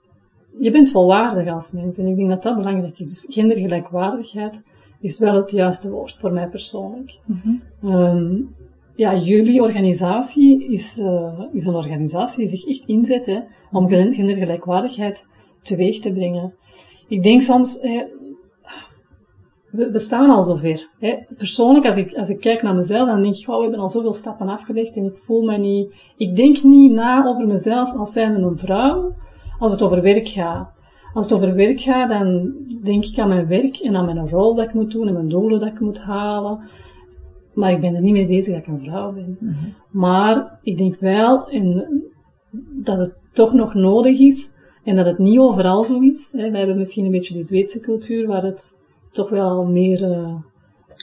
[0.60, 3.10] je bent volwaardig als mens en ik denk dat dat belangrijk is.
[3.10, 4.64] Dus gendergelijkwaardigheid
[5.00, 7.20] is wel het juiste woord voor mij persoonlijk.
[7.80, 8.54] Mm
[8.96, 13.40] ja, jullie organisatie is, uh, is een organisatie die zich echt inzet hè,
[13.72, 15.28] om gendergelijkwaardigheid
[15.62, 16.54] teweeg te brengen.
[17.08, 17.82] Ik denk soms,
[19.76, 20.90] we, we, staan al zover.
[21.00, 21.18] Hè.
[21.38, 23.90] Persoonlijk, als ik, als ik kijk naar mezelf, dan denk ik, oh, we hebben al
[23.90, 25.94] zoveel stappen afgelegd en ik voel me niet...
[26.18, 29.16] Ik denk niet na over mezelf als zijnde een vrouw,
[29.60, 30.74] als het over werk gaat.
[31.14, 34.56] Als het over werk gaat, dan denk ik aan mijn werk en aan mijn rol
[34.56, 36.60] dat ik moet doen en mijn doelen dat ik moet halen.
[37.54, 39.38] Maar ik ben er niet mee bezig dat ik een vrouw ben.
[39.40, 39.54] Mhm.
[39.90, 41.86] Maar ik denk wel in,
[42.84, 44.52] dat het toch nog nodig is
[44.84, 46.32] en dat het niet overal zo is.
[46.32, 46.50] Hè.
[46.50, 50.36] Wij hebben misschien een beetje de Zweedse cultuur waar het toch wel meer, uh,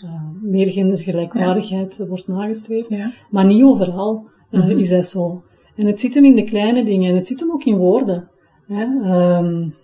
[0.05, 2.89] uh, meer gendergelijkwaardigheid wordt nagestreefd.
[2.89, 3.13] Ja.
[3.31, 5.43] Maar niet overal uh, is dat zo.
[5.77, 8.31] En het zit hem in de kleine dingen en het zit hem ook in woorden.
[8.81, 9.75] Um,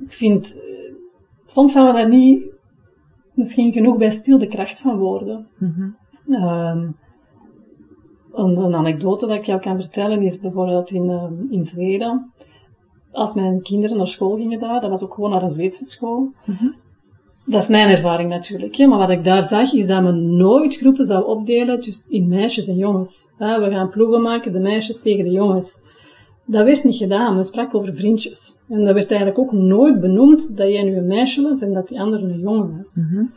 [0.00, 0.60] ik vind,
[1.44, 2.42] soms staan we daar niet
[3.34, 5.46] misschien genoeg bij stil, de kracht van woorden.
[5.58, 5.96] Mm
[6.28, 6.96] um,
[8.32, 12.32] een, een, anekdote dat ik jou kan vertellen is bijvoorbeeld in, uh, in Zweden.
[13.12, 16.20] Als mijn kinderen naar school gingen daar, dat was ook gewoon naar een Zweedse school.
[16.20, 16.74] Mm -hmm.
[17.44, 18.76] Dat is mijn ervaring natuurlijk.
[18.76, 18.86] Hè?
[18.86, 22.68] Maar wat ik daar zag, is dat men nooit groepen zou opdelen dus in meisjes
[22.68, 23.32] en jongens.
[23.38, 25.78] we gaan ploegen maken, de meisjes tegen de jongens.
[26.46, 27.34] Dat werd niet gedaan.
[27.34, 28.60] Men sprak over vriendjes.
[28.68, 31.88] En dat werd eigenlijk ook nooit benoemd dat jij nu een meisje was en dat
[31.88, 32.94] die andere een jongen was.
[32.94, 33.32] Mm -hmm.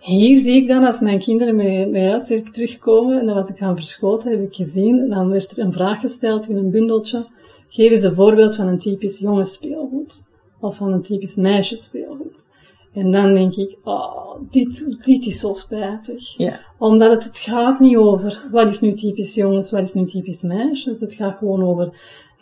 [0.00, 1.56] Hier zie ik dan, als mijn kinderen
[1.92, 5.64] bij huis terugkomen, en dan was ik gaan verschoten, heb ik gezien, dan werd er
[5.64, 7.26] een vraag gesteld in een bundeltje.
[7.68, 10.24] Geef eens een voorbeeld van een typisch jongensspeelgoed.
[10.60, 12.48] Of van een typisch meisjesspeelgoed.
[12.94, 16.36] En dan denk ik, oh, dit, dit is zo spijtig.
[16.36, 16.60] Ja.
[16.78, 20.42] Omdat het, het gaat niet over wat is nu typisch jongens, wat is nu typisch
[20.42, 21.00] meisjes.
[21.00, 21.92] Het gaat gewoon over,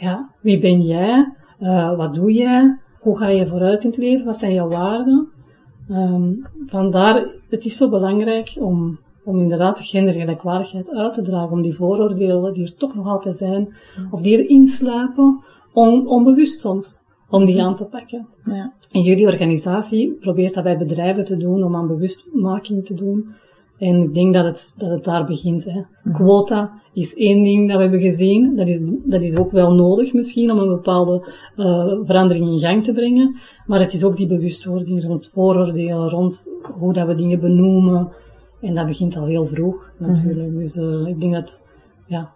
[0.02, 1.32] ja, wie ben jij?
[1.60, 2.78] Uh, wat doe jij?
[3.00, 4.26] Hoe ga je vooruit in het leven?
[4.26, 5.28] Wat zijn jouw waarden?
[5.90, 11.62] Um, vandaar, het is zo belangrijk om, om inderdaad de gendergelijkwaardigheid uit te dragen, om
[11.62, 13.74] die vooroordelen die er toch nog altijd zijn,
[14.10, 18.26] of die erin slapen, on, onbewust soms om die aan te pakken.
[18.44, 18.72] Ja.
[18.92, 23.28] En jullie organisatie probeert dat bij bedrijven te doen, om aan bewustmaking te doen.
[23.82, 25.64] En ik denk dat het, dat het daar begint.
[25.64, 25.82] Hè.
[26.02, 26.14] Mhm.
[26.14, 28.56] Quota is één ding dat we hebben gezien.
[28.56, 32.84] Dat is, dat is ook wel nodig misschien om een bepaalde uh, verandering in gang
[32.84, 33.36] te brengen.
[33.66, 38.12] Maar het is ook die bewustwording rond vooroordelen, rond hoe dat we dingen benoemen.
[38.60, 40.50] En dat begint al heel vroeg natuurlijk.
[40.50, 41.68] Mm Dus uh, ik denk dat
[42.06, 42.32] ja,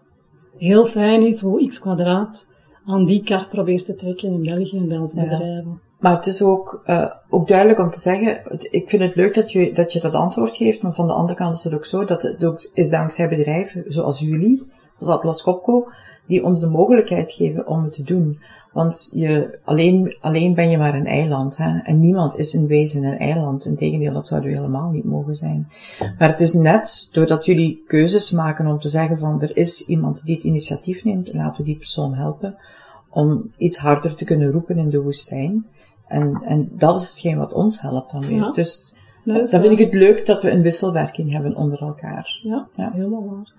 [0.57, 2.55] heel fijn is hoe x kwadraat
[2.87, 5.81] aan die kar probeert te trekken in België en bij onze bedrijven.
[5.99, 9.53] Maar het is ook, uh, ook duidelijk om te zeggen, ik vind het leuk dat
[9.53, 12.05] je, dat je dat antwoord geeft, maar van de andere kant is het ook zo
[12.05, 15.89] dat het ook is dankzij bedrijven zoals jullie, zoals Atlas Copco,
[16.27, 18.39] die ons de mogelijkheid geven om het te doen.
[18.73, 21.79] Want je, alleen, alleen ben je maar een eiland, hè?
[21.79, 23.65] en niemand is in wezen een eiland.
[23.65, 25.69] Integendeel, dat zouden we helemaal niet mogen zijn.
[26.19, 30.25] Maar het is net doordat jullie keuzes maken om te zeggen van, er is iemand
[30.25, 32.57] die het initiatief neemt, laten we die persoon helpen,
[33.11, 35.67] om iets harder te kunnen roepen in de woestijn.
[36.09, 38.53] En, en dat is hetgeen wat ons helpt dan weer.
[38.53, 38.93] Dus
[39.25, 42.41] dan vind ik het leuk dat we een wisselwerking hebben onder elkaar.
[42.43, 42.93] Ja, ja.
[42.93, 43.53] helemaal waar.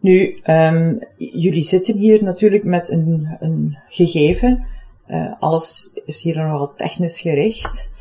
[0.00, 4.64] Nu, um, jullie zitten hier natuurlijk met een, een gegeven.
[5.08, 7.94] Uh, alles is hier nogal technisch gericht.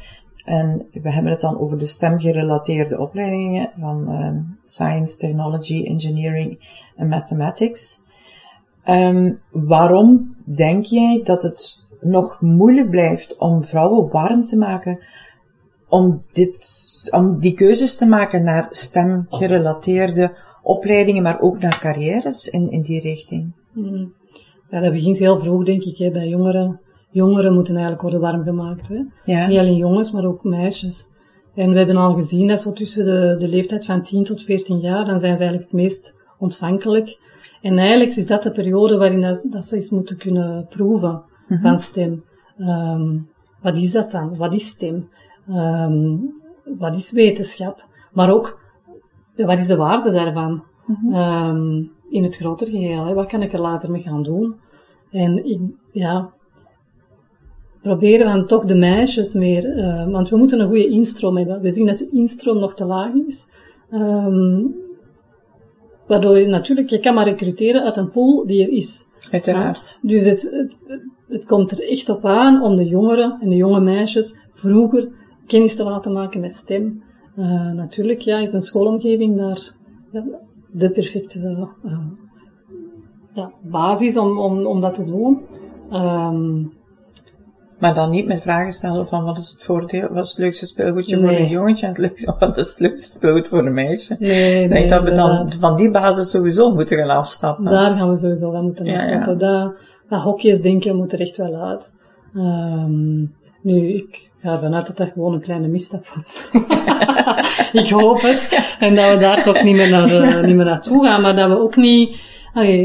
[0.46, 6.60] En we hebben het dan over de stemgerelateerde opleidingen van uh, Science, Technology, Engineering
[6.96, 8.10] en Mathematics.
[8.88, 15.04] Um, waarom denk jij dat het nog moeilijk blijft om vrouwen warm te maken
[15.90, 22.72] om, dit, om die keuzes te maken naar stemgerelateerde opleidingen, maar ook naar carrières in,
[22.72, 23.52] in die richting?
[23.74, 24.14] Hmm.
[24.70, 26.80] Ja, dat begint heel vroeg, denk ik, hè, bij jongeren.
[27.10, 28.88] Jongeren moeten eigenlijk worden warm gemaakt.
[28.88, 29.02] Hè.
[29.20, 29.48] Ja.
[29.48, 31.14] Niet alleen jongens, maar ook meisjes.
[31.56, 34.80] En we hebben al gezien dat zo tussen de, de leeftijd van 10 tot 14
[34.80, 37.20] jaar, dan zijn ze eigenlijk het meest ontvankelijk.
[37.62, 41.62] En eigenlijk is dat de periode waarin dat, dat ze eens moeten kunnen proeven mhm.
[41.62, 42.24] van stem.
[42.58, 43.28] Um,
[43.62, 44.36] wat is dat dan?
[44.36, 45.10] Wat is stem?
[45.50, 46.34] Um,
[46.78, 47.88] wat is wetenschap?
[48.14, 48.60] Maar ook,
[49.36, 50.64] wat is de waarde daarvan?
[50.86, 53.14] Mm um, in het grotere geheel, hè?
[53.14, 54.56] wat kan ik er later mee gaan doen?
[55.12, 55.60] En ik,
[55.92, 56.34] ja,
[57.82, 61.62] proberen we toch de meisjes meer, uh, want we moeten een goede instroom hebben.
[61.62, 63.48] We zien dat de instroom nog te laag is.
[63.92, 64.76] Um,
[66.08, 69.04] waardoor je natuurlijk, je kan maar recruteren uit een pool die er is.
[69.32, 70.00] Uiteraard.
[70.02, 73.80] Dus het, het, het komt er echt op aan om de jongeren en de jonge
[73.80, 75.10] meisjes vroeger
[75.48, 77.04] kennis te laten maken met stem.
[77.38, 79.74] Uh, natuurlijk, ja, is een schoolomgeving daar
[80.12, 80.26] ja,
[80.72, 81.40] de perfecte
[81.84, 81.98] uh,
[83.34, 85.42] ja, basis om, om, om dat te doen.
[85.94, 86.74] Um,
[87.80, 90.66] maar dan niet met vragen stellen van wat is het voordeel, wat is het leukste
[90.66, 94.16] speelgoedje voor een jongetje en het leukste, wat is het leukste speelgoed voor een meisje.
[94.20, 97.66] Nee, Ik denk dat we dan van die basis sowieso moeten gaan afstappen.
[97.66, 99.40] Daar gaan we sowieso van moeten afstappen.
[99.40, 99.64] Ja, ja.
[99.64, 99.74] Dat,
[100.10, 101.94] dat hokjes denken moet er echt wel uit.
[102.36, 103.36] Um,
[103.66, 106.50] nu, ik ga ervan uit dat dat gewoon een kleine misstap was.
[107.84, 108.76] ik hoop het.
[108.80, 111.50] En dat we daar toch niet meer, naar, uh, niet meer naartoe gaan, maar dat
[111.50, 112.10] we ook niet,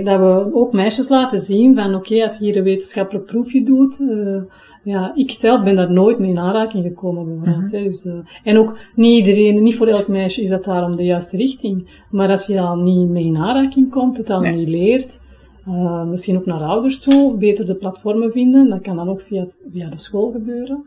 [0.05, 3.63] dat we ook meisjes laten zien van, oké, okay, als je hier een wetenschappelijk proefje
[3.63, 4.43] doet, uh,
[4.83, 7.73] ja, ik zelf ben daar nooit mee in aanraking gekomen, bijvoorbeeld.
[7.73, 8.15] Mm dus, uh,
[8.45, 12.03] en ook niet iedereen, niet voor elk meisje is dat daarom de juiste richting.
[12.11, 14.57] Maar als je al niet mee in aanraking komt, het al nee.
[14.57, 15.21] niet leert,
[15.69, 18.69] uh, misschien ook naar ouders toe, beter de platformen vinden.
[18.69, 20.85] Dat kan dan ook via, via de school gebeuren.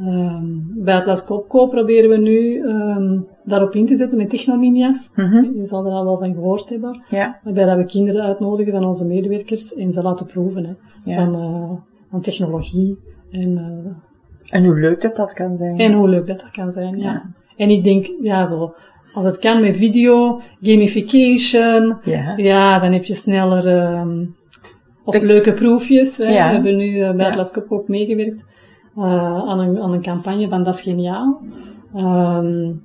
[0.00, 5.10] Um, bij het Laskopco proberen we nu um, daarop in te zetten met technolinia's.
[5.14, 5.56] Mm -hmm.
[5.56, 7.02] Je zal er al wel van gehoord hebben.
[7.10, 7.40] Ja.
[7.44, 10.72] Waarbij dat we kinderen uitnodigen van onze medewerkers en ze laten proeven hè,
[11.10, 11.16] ja.
[11.16, 11.70] van, uh,
[12.10, 12.98] van technologie.
[13.34, 13.92] En, uh,
[14.48, 15.78] en hoe leuk dat dat kan zijn.
[15.78, 17.12] En hoe leuk dat dat kan zijn, ja.
[17.12, 17.22] ja.
[17.56, 18.74] En ik denk, ja, zo,
[19.14, 24.34] als het kan met video, gamification, ja, ja dan heb je sneller, um,
[25.04, 25.26] of de...
[25.26, 26.16] leuke proefjes.
[26.16, 26.28] Hè.
[26.28, 26.46] Ja.
[26.46, 28.46] We hebben nu uh, bij het ook meegewerkt
[28.96, 29.04] uh,
[29.48, 31.40] aan, een, aan een campagne van Dat is Geniaal.
[31.96, 32.84] Um,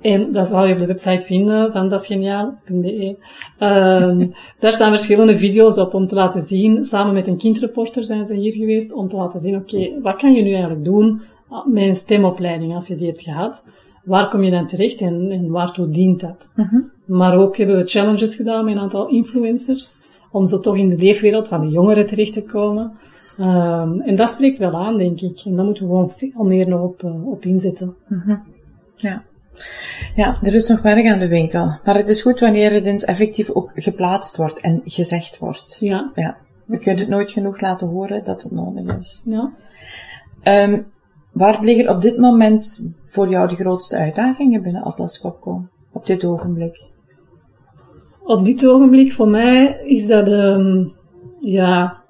[0.00, 3.16] en dat zal je op de website vinden van dasgeniaal.be.
[3.60, 8.24] Um, daar staan verschillende video's op om te laten zien, samen met een kindreporter zijn
[8.24, 11.20] ze hier geweest, om te laten zien, oké, okay, wat kan je nu eigenlijk doen
[11.64, 13.64] met een stemopleiding als je die hebt gehad?
[14.04, 16.52] waar kom je dan terecht en, en waartoe dient dat?
[16.56, 16.84] Uh -huh.
[17.04, 19.94] Maar ook hebben we challenges gedaan met een aantal influencers,
[20.30, 22.92] om zo toch in de leefwereld van de jongeren terecht te komen.
[23.40, 25.42] Um, en dat spreekt wel aan, denk ik.
[25.44, 27.94] En daar moeten we gewoon veel meer nog op, uh, op inzetten.
[28.06, 28.38] -huh.
[28.94, 29.22] Ja.
[30.12, 31.78] Ja, er is nog werk aan de winkel.
[31.84, 35.76] Maar het is goed wanneer het eens effectief ook geplaatst wordt en gezegd wordt.
[35.80, 36.10] Ja.
[36.14, 36.36] ja.
[36.66, 39.22] We kunnen het nooit genoeg laten horen dat het nodig is.
[39.24, 39.52] Ja.
[40.44, 40.86] Um,
[41.32, 46.24] waar liggen op dit moment voor jou de grootste uitdagingen binnen Atlas Copco op dit
[46.24, 46.88] ogenblik?
[48.22, 50.92] Op dit ogenblik voor mij is dat, um,
[51.40, 52.02] ja,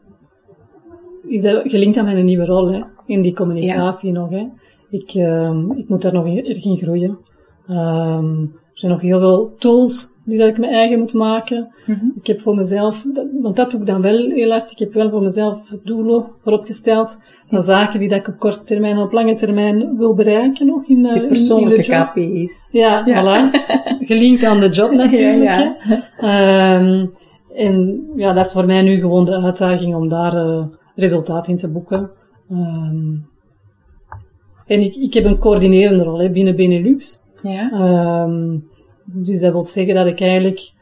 [1.26, 4.18] is dat gelinkt aan mijn nieuwe rol hè, in die communicatie ja.
[4.20, 4.31] nog.
[4.31, 4.46] Hè.
[4.90, 7.18] Ik, um, ik moet daar nog erg in groeien.
[7.70, 11.74] Um, er zijn nog heel veel tools die dat ik mijn eigen moet maken.
[11.87, 12.12] Mm -hmm.
[12.20, 13.04] Ik heb voor mezelf,
[13.40, 17.18] want dat doe ik dan wel heel hard, ik heb wel voor mezelf doelen vooropgesteld
[17.48, 20.88] van zaken die dat ik op korte termijn en op lange termijn wil bereiken nog
[20.88, 22.68] in, uh, de persoonlijke in KPI's.
[22.72, 23.56] Ja, ja, voilà.
[24.09, 25.42] Gelinkt aan de job natuurlijk.
[25.42, 25.76] ja,
[26.20, 26.74] ja.
[26.78, 27.11] Um,
[27.54, 31.59] en ja, dat is voor mij nu gewoon de uitdaging om daar uh, resultaat in
[31.59, 32.11] te boeken.
[32.50, 33.28] Um,
[34.66, 37.28] en ik, ik heb een coördinerende rol hè, binnen Benelux.
[37.42, 38.22] Ja.
[38.22, 38.68] Um,
[39.05, 40.72] dus dat wil zeggen dat ik eigenlijk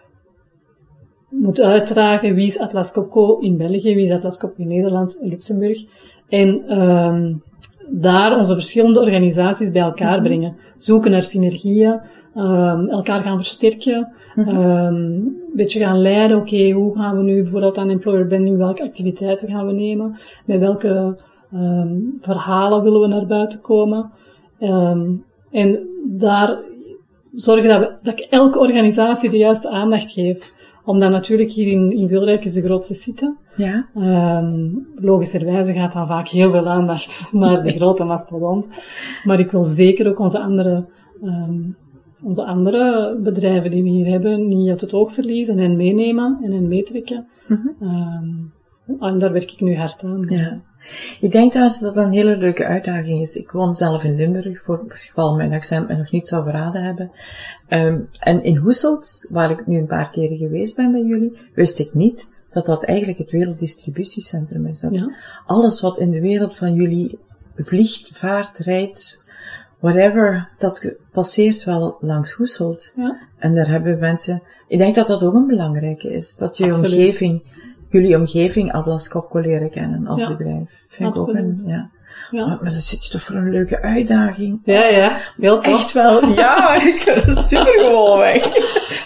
[1.29, 5.29] moet uitdragen wie is Atlas Copco in België, wie is Atlas Copco in Nederland en
[5.29, 5.85] Luxemburg.
[6.29, 7.43] En um,
[7.89, 10.23] daar onze verschillende organisaties bij elkaar mhm.
[10.23, 10.57] brengen.
[10.77, 12.01] Zoeken naar synergieën,
[12.37, 14.49] um, elkaar gaan versterken, mhm.
[14.49, 16.37] een beetje gaan leiden.
[16.37, 20.19] Oké, okay, hoe gaan we nu bijvoorbeeld aan employer branding, welke activiteiten gaan we nemen?
[20.47, 21.19] Met welke
[22.21, 24.11] verhalen willen we naar buiten komen?
[25.51, 26.59] En daar
[27.33, 30.53] zorgen dat, we, dat ik elke organisatie de juiste aandacht geef
[30.85, 33.37] Omdat natuurlijk hier in, in Wilrijk is de grootste site.
[33.57, 33.89] Ja.
[33.97, 38.69] Um, logischerwijze gaat dan vaak heel veel aandacht naar de grote mastodont.
[39.25, 40.85] Maar ik wil zeker ook onze andere,
[41.23, 41.77] um,
[42.23, 46.53] onze andere bedrijven die we hier hebben niet uit het oog verliezen en meenemen en
[46.53, 47.27] hen meetrekken.
[47.49, 47.89] Mm -hmm.
[47.89, 48.53] um,
[49.01, 50.25] en daar werk ik nu hard aan.
[50.29, 50.61] Ja.
[51.21, 53.37] Ik denk trouwens dat dat een hele leuke uitdaging is.
[53.37, 56.83] Ik woon zelf in Limburg, voor het geval mijn accent me nog niet zou verraden
[56.85, 57.11] hebben.
[57.69, 61.79] Um, en in Hoeselt, waar ik nu een paar keren geweest ben bij jullie, wist
[61.79, 64.81] ik niet dat dat eigenlijk het werelddistributiecentrum is.
[64.81, 65.11] Dat Ja.
[65.47, 67.19] alles wat in de wereld van jullie
[67.57, 69.31] vliegt, vaart, rijdt,
[69.81, 72.93] whatever, dat passeert wel langs Hoeselt.
[72.97, 73.19] Ja.
[73.39, 76.93] En daar hebben mensen, ik denk dat dat ook een belangrijke is, dat je Absoluut.
[76.93, 77.43] omgeving,
[77.91, 80.29] jullie omgeving Atlas Copco leren kennen als Ja.
[80.29, 80.85] bedrijf.
[80.89, 81.63] Vind ik ook Absoluut.
[81.63, 81.91] een, ja.
[82.31, 82.47] Ja.
[82.47, 84.61] Maar, maar dat zit je toch voor een leuke uitdaging.
[84.65, 85.75] Ja, ja, heel tof.
[85.75, 88.43] Echt wel, ja, ik vind het super gewoon weg.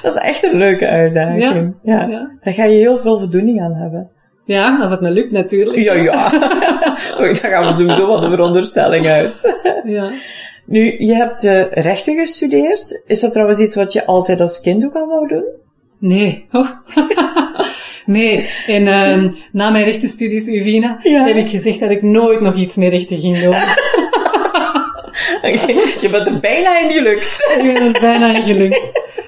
[0.02, 1.74] Dat is echt een leuke uitdaging.
[1.82, 2.06] Ja.
[2.06, 2.30] Ja.
[2.40, 4.10] Daar ga je heel veel voldoening aan hebben.
[4.44, 5.78] Ja, als het me lukt natuurlijk.
[5.78, 6.32] Ja, ja.
[7.20, 9.58] Oei, daar gaan we sowieso van de veronderstelling uit.
[9.84, 10.12] Ja.
[10.66, 13.04] Nu, je hebt uh, rechten gestudeerd.
[13.06, 15.44] Is dat trouwens iets wat je altijd als kind ook al wou doen?
[15.98, 16.46] Nee.
[16.52, 16.70] Oh.
[18.12, 18.48] nee.
[18.66, 21.26] En um, na mijn rechtenstudies, Uvina, Ja.
[21.26, 23.54] heb ik gezegd dat ik nooit nog iets meer rechten ging doen.
[26.02, 27.54] je bent er bijna in gelukt.
[27.58, 28.80] ik ben het bijna niet gelukt.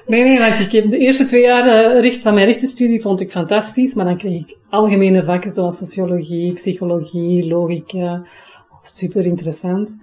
[0.07, 3.21] Nee, nee, want ik heb de eerste twee jaar uh, recht van mijn rechtenstudie vond
[3.21, 8.23] ik fantastisch, maar dan kreeg ik algemene vakken zoals sociologie, psychologie, logica.
[8.81, 9.97] Super interessant.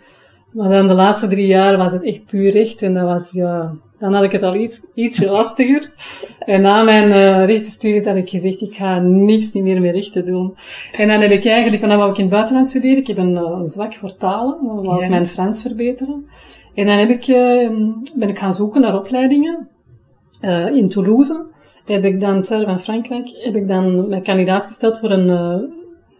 [0.52, 3.72] Maar dan de laatste drie jaar was het echt puur recht en dat was, ja,
[4.02, 5.92] dan had ik het al iets, ietsje lastiger.
[6.38, 10.24] En na mijn uh, rechtenstudies had ik gezegd, ik ga niks niet meer met rechten
[10.24, 10.56] doen.
[10.92, 12.96] En dan heb ik eigenlijk, want dan wou ik in het buitenland studeren.
[12.96, 15.04] Ik heb een, uh, een zwak voor talen, dan wou Ja.
[15.04, 16.26] ik mijn Frans verbeteren.
[16.74, 17.70] En dan heb ik, uh,
[18.18, 19.68] ben ik gaan zoeken naar opleidingen.
[20.44, 21.46] Uh, in Toulouse
[21.84, 25.28] heb ik dan, het zuiden van Frankrijk, heb ik dan mijn kandidaat gesteld voor een,
[25.28, 25.56] uh,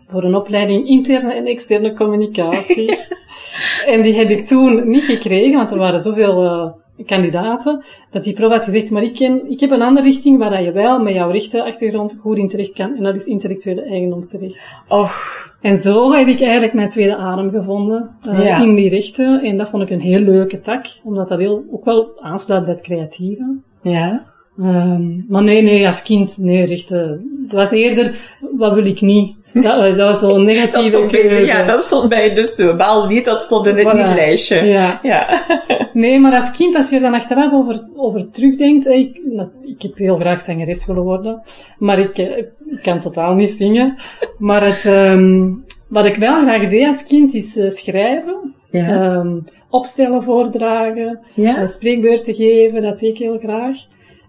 [0.06, 2.98] voor een opleiding interne en externe communicatie.
[3.92, 8.50] en die heb ik toen niet gekregen, want er waren zoveel kandidaten, dat die prof
[8.50, 11.30] had gezegd, maar ik, ken, ik heb een andere richting waar je wel met jouw
[11.30, 14.58] rechtenachtergrond goed in terecht kan, en dat is intellectuele eigendomsrecht.
[14.88, 18.62] Och, En zo heb ik eigenlijk mijn tweede adem gevonden uh, Ja.
[18.62, 21.84] in die rechten, en dat vond ik een heel leuke tak, omdat dat heel, ook
[21.84, 23.56] wel aansluit bij het creatieve.
[23.82, 24.30] ja.
[24.60, 27.30] Um, maar nee, nee, als kind, nee, rechten.
[27.42, 28.14] Het was eerder,
[28.56, 29.34] wat wil ik niet?
[29.52, 33.24] Dat, dat was zo'n negatieve Dat bij, ja, dat stond bij dus de baal niet,
[33.24, 33.92] dat stond in het Voilà.
[34.06, 34.64] niet-lijstje.
[34.64, 34.98] Ja.
[35.02, 35.44] ja.
[35.92, 39.20] Nee, maar als kind, als je er dan achteraf over, over terugdenkt, eh, ik,
[39.62, 41.42] ik heb heel graag zangeres willen worden,
[41.78, 43.94] maar ik, eh, ik kan totaal niet zingen.
[44.38, 49.14] Maar het, um, wat ik wel graag deed als kind, is uh, schrijven, Ja.
[49.14, 51.60] um, opstellen, voordragen, Ja?
[51.60, 53.76] een spreekbeurten geven, dat deed ik heel graag.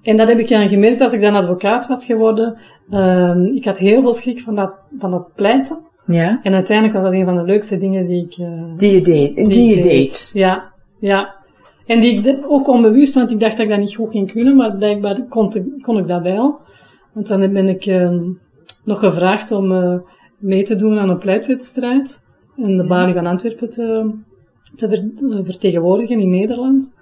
[0.04, 2.58] En dat heb ik dan gemerkt als ik dan advocaat was geworden.
[2.91, 5.78] Um, ik had heel veel schrik van dat, van dat pleiten.
[6.06, 6.39] ja.
[6.43, 8.38] En uiteindelijk was dat een van de leukste dingen die ik...
[8.38, 9.36] Uh, Die je deed.
[9.36, 10.32] Die, je deed.
[10.34, 11.36] Ja, ja.
[11.86, 14.56] En die ik ook onbewust, want ik dacht dat ik dat niet goed ging kunnen,
[14.56, 16.60] maar blijkbaar kon, kon ik dat wel.
[17.13, 18.19] Want dan ben ik uh,
[18.86, 19.96] nog gevraagd om uh,
[20.38, 22.26] mee te doen aan een pleitwedstrijd.
[22.58, 24.12] En de balie van Antwerpen te,
[24.76, 26.93] te ver, uh, vertegenwoordigen in Nederland.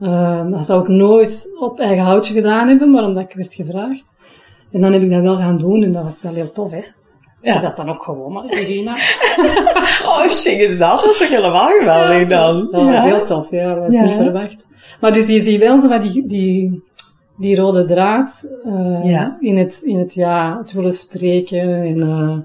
[0.00, 4.14] Uh, dat zou ik nooit op eigen houtje gedaan hebben, maar omdat ik werd gevraagd.
[4.70, 6.82] En dan heb ik dat wel gaan doen en dat was wel heel tof, hè.
[7.42, 7.60] Ja.
[7.60, 8.96] dat dan ook gewoon, maar Irina.
[10.06, 11.00] Oh, shit is dat?
[11.00, 12.68] Dat is toch helemaal geweldig dan?
[12.70, 13.74] Was heel tof, ja.
[13.74, 14.02] Dat was Ja.
[14.02, 14.66] niet verwacht.
[15.00, 16.82] Maar dus je ziet wel zo wat die, die,
[17.36, 19.36] die rode draad uh, Ja.
[19.40, 22.36] in, het, in het, ja, het willen spreken en, uh,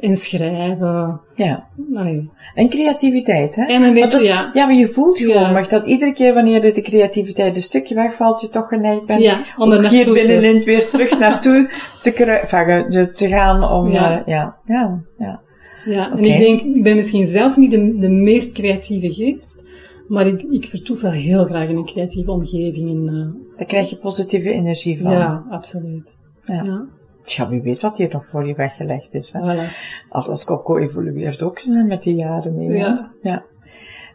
[0.00, 1.20] en schrijven.
[1.34, 1.66] Ja.
[1.76, 2.30] Nee.
[2.54, 3.64] En creativiteit, hè?
[3.64, 4.50] En een beetje, dat- ja.
[4.52, 8.40] Ja, maar je voelt gewoon, maar dat iedere keer wanneer de creativiteit een stukje wegvalt,
[8.40, 13.10] je toch geneigd bent Ja, om er hier te- binnenin weer terug naartoe te, enfin,
[13.12, 14.10] te- gaan om, Ja.
[14.10, 15.02] ja, ja, ja.
[15.18, 15.40] ja.
[15.86, 19.62] Ja, en ik denk, ik ben misschien zelf niet de, de meest creatieve geest,
[20.08, 22.88] maar ik, ik vertoef wel heel graag in een creatieve omgeving.
[22.90, 25.12] En, uh, Daar krijg je positieve energie van.
[25.12, 26.16] ja, absoluut.
[26.44, 26.62] Ja.
[26.64, 26.84] Ja,
[27.24, 29.32] Tja, wie weet wat hier nog voor je weggelegd is.
[29.32, 29.40] Hè?
[29.40, 29.72] voilà.
[30.08, 32.70] Atlas Copco evolueert ook met de jaren mee.
[32.70, 33.10] Ja.
[33.22, 33.44] ja.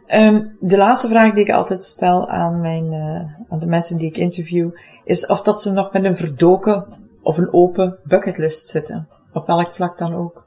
[0.06, 4.08] Ehm, de laatste vraag die ik altijd stel aan, mijn, eh, aan de mensen die
[4.08, 4.70] ik interview,
[5.04, 6.86] is of dat ze nog met een verdoken
[7.22, 9.08] of een open bucketlist zitten.
[9.32, 10.46] Op welk vlak dan ook.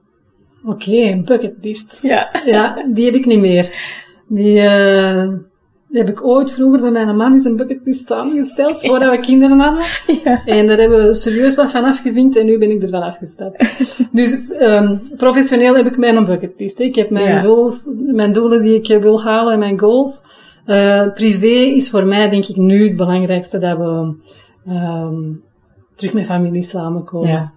[0.66, 2.02] Oké, een bucketlist.
[2.02, 2.30] Ja.
[2.46, 3.74] Ja, die heb ik niet meer.
[4.28, 5.34] Die, uh,
[5.94, 9.84] heb ik ooit vroeger van mijn man eens een bucketlist samengesteld, voordat we kinderen hadden.
[10.24, 10.42] Ja.
[10.46, 13.86] En daar hebben we serieus wat van afgevinkt en nu ben ik er van afgestapt.
[14.12, 16.78] dus um, professioneel heb ik mijn bucketlist.
[16.78, 16.84] hè.
[16.84, 17.40] Ik heb mijn, Ja.
[17.40, 20.26] doels, mijn doelen die ik wil halen en mijn goals.
[20.68, 24.14] Uh, privé is voor mij denk ik nu het belangrijkste dat we
[24.70, 25.44] um,
[25.96, 27.30] terug met familie samenkomen.
[27.30, 27.52] Ja.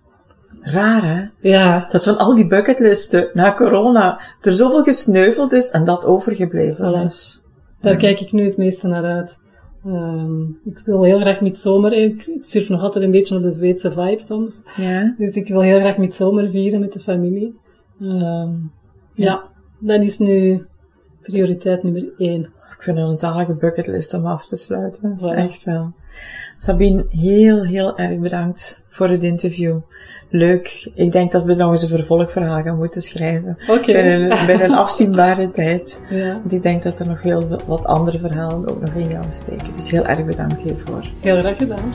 [0.60, 1.48] Raar, hè?
[1.48, 6.92] Ja, Dat van al die bucketlisten na corona er zoveel gesneuveld is en dat overgebleven
[7.02, 7.06] Voilà.
[7.06, 7.40] is.
[7.80, 9.38] Daar kijk ik nu het meeste naar uit.
[9.84, 11.92] Ehm, ik wil heel graag met zomer.
[11.92, 14.62] Ik, ik surf nog altijd een beetje op de Zweedse vibe soms.
[14.76, 15.14] Ja.
[15.18, 17.58] Dus ik wil heel graag met zomer vieren met de familie.
[18.00, 18.52] Ehm,
[19.12, 19.42] ja,
[19.78, 20.66] dat is nu
[21.22, 22.42] prioriteit nummer één.
[22.76, 25.18] Ik vind het een zalige bucketlist om af te sluiten.
[25.20, 25.92] Echt wel.
[26.56, 29.80] Sabine, heel, heel erg bedankt voor het interview.
[30.28, 30.90] Leuk.
[30.94, 33.58] Ik denk dat we nog eens een vervolgverhaal gaan moeten schrijven.
[33.68, 33.92] Oké.
[33.92, 36.06] Binnen, binnen een afzienbare tijd.
[36.10, 39.24] Ja, Want ik denk dat er nog heel wat andere verhalen ook nog in jou
[39.28, 39.72] steken.
[39.74, 41.04] Dus heel erg bedankt hiervoor.
[41.20, 41.92] heel graag gedaan.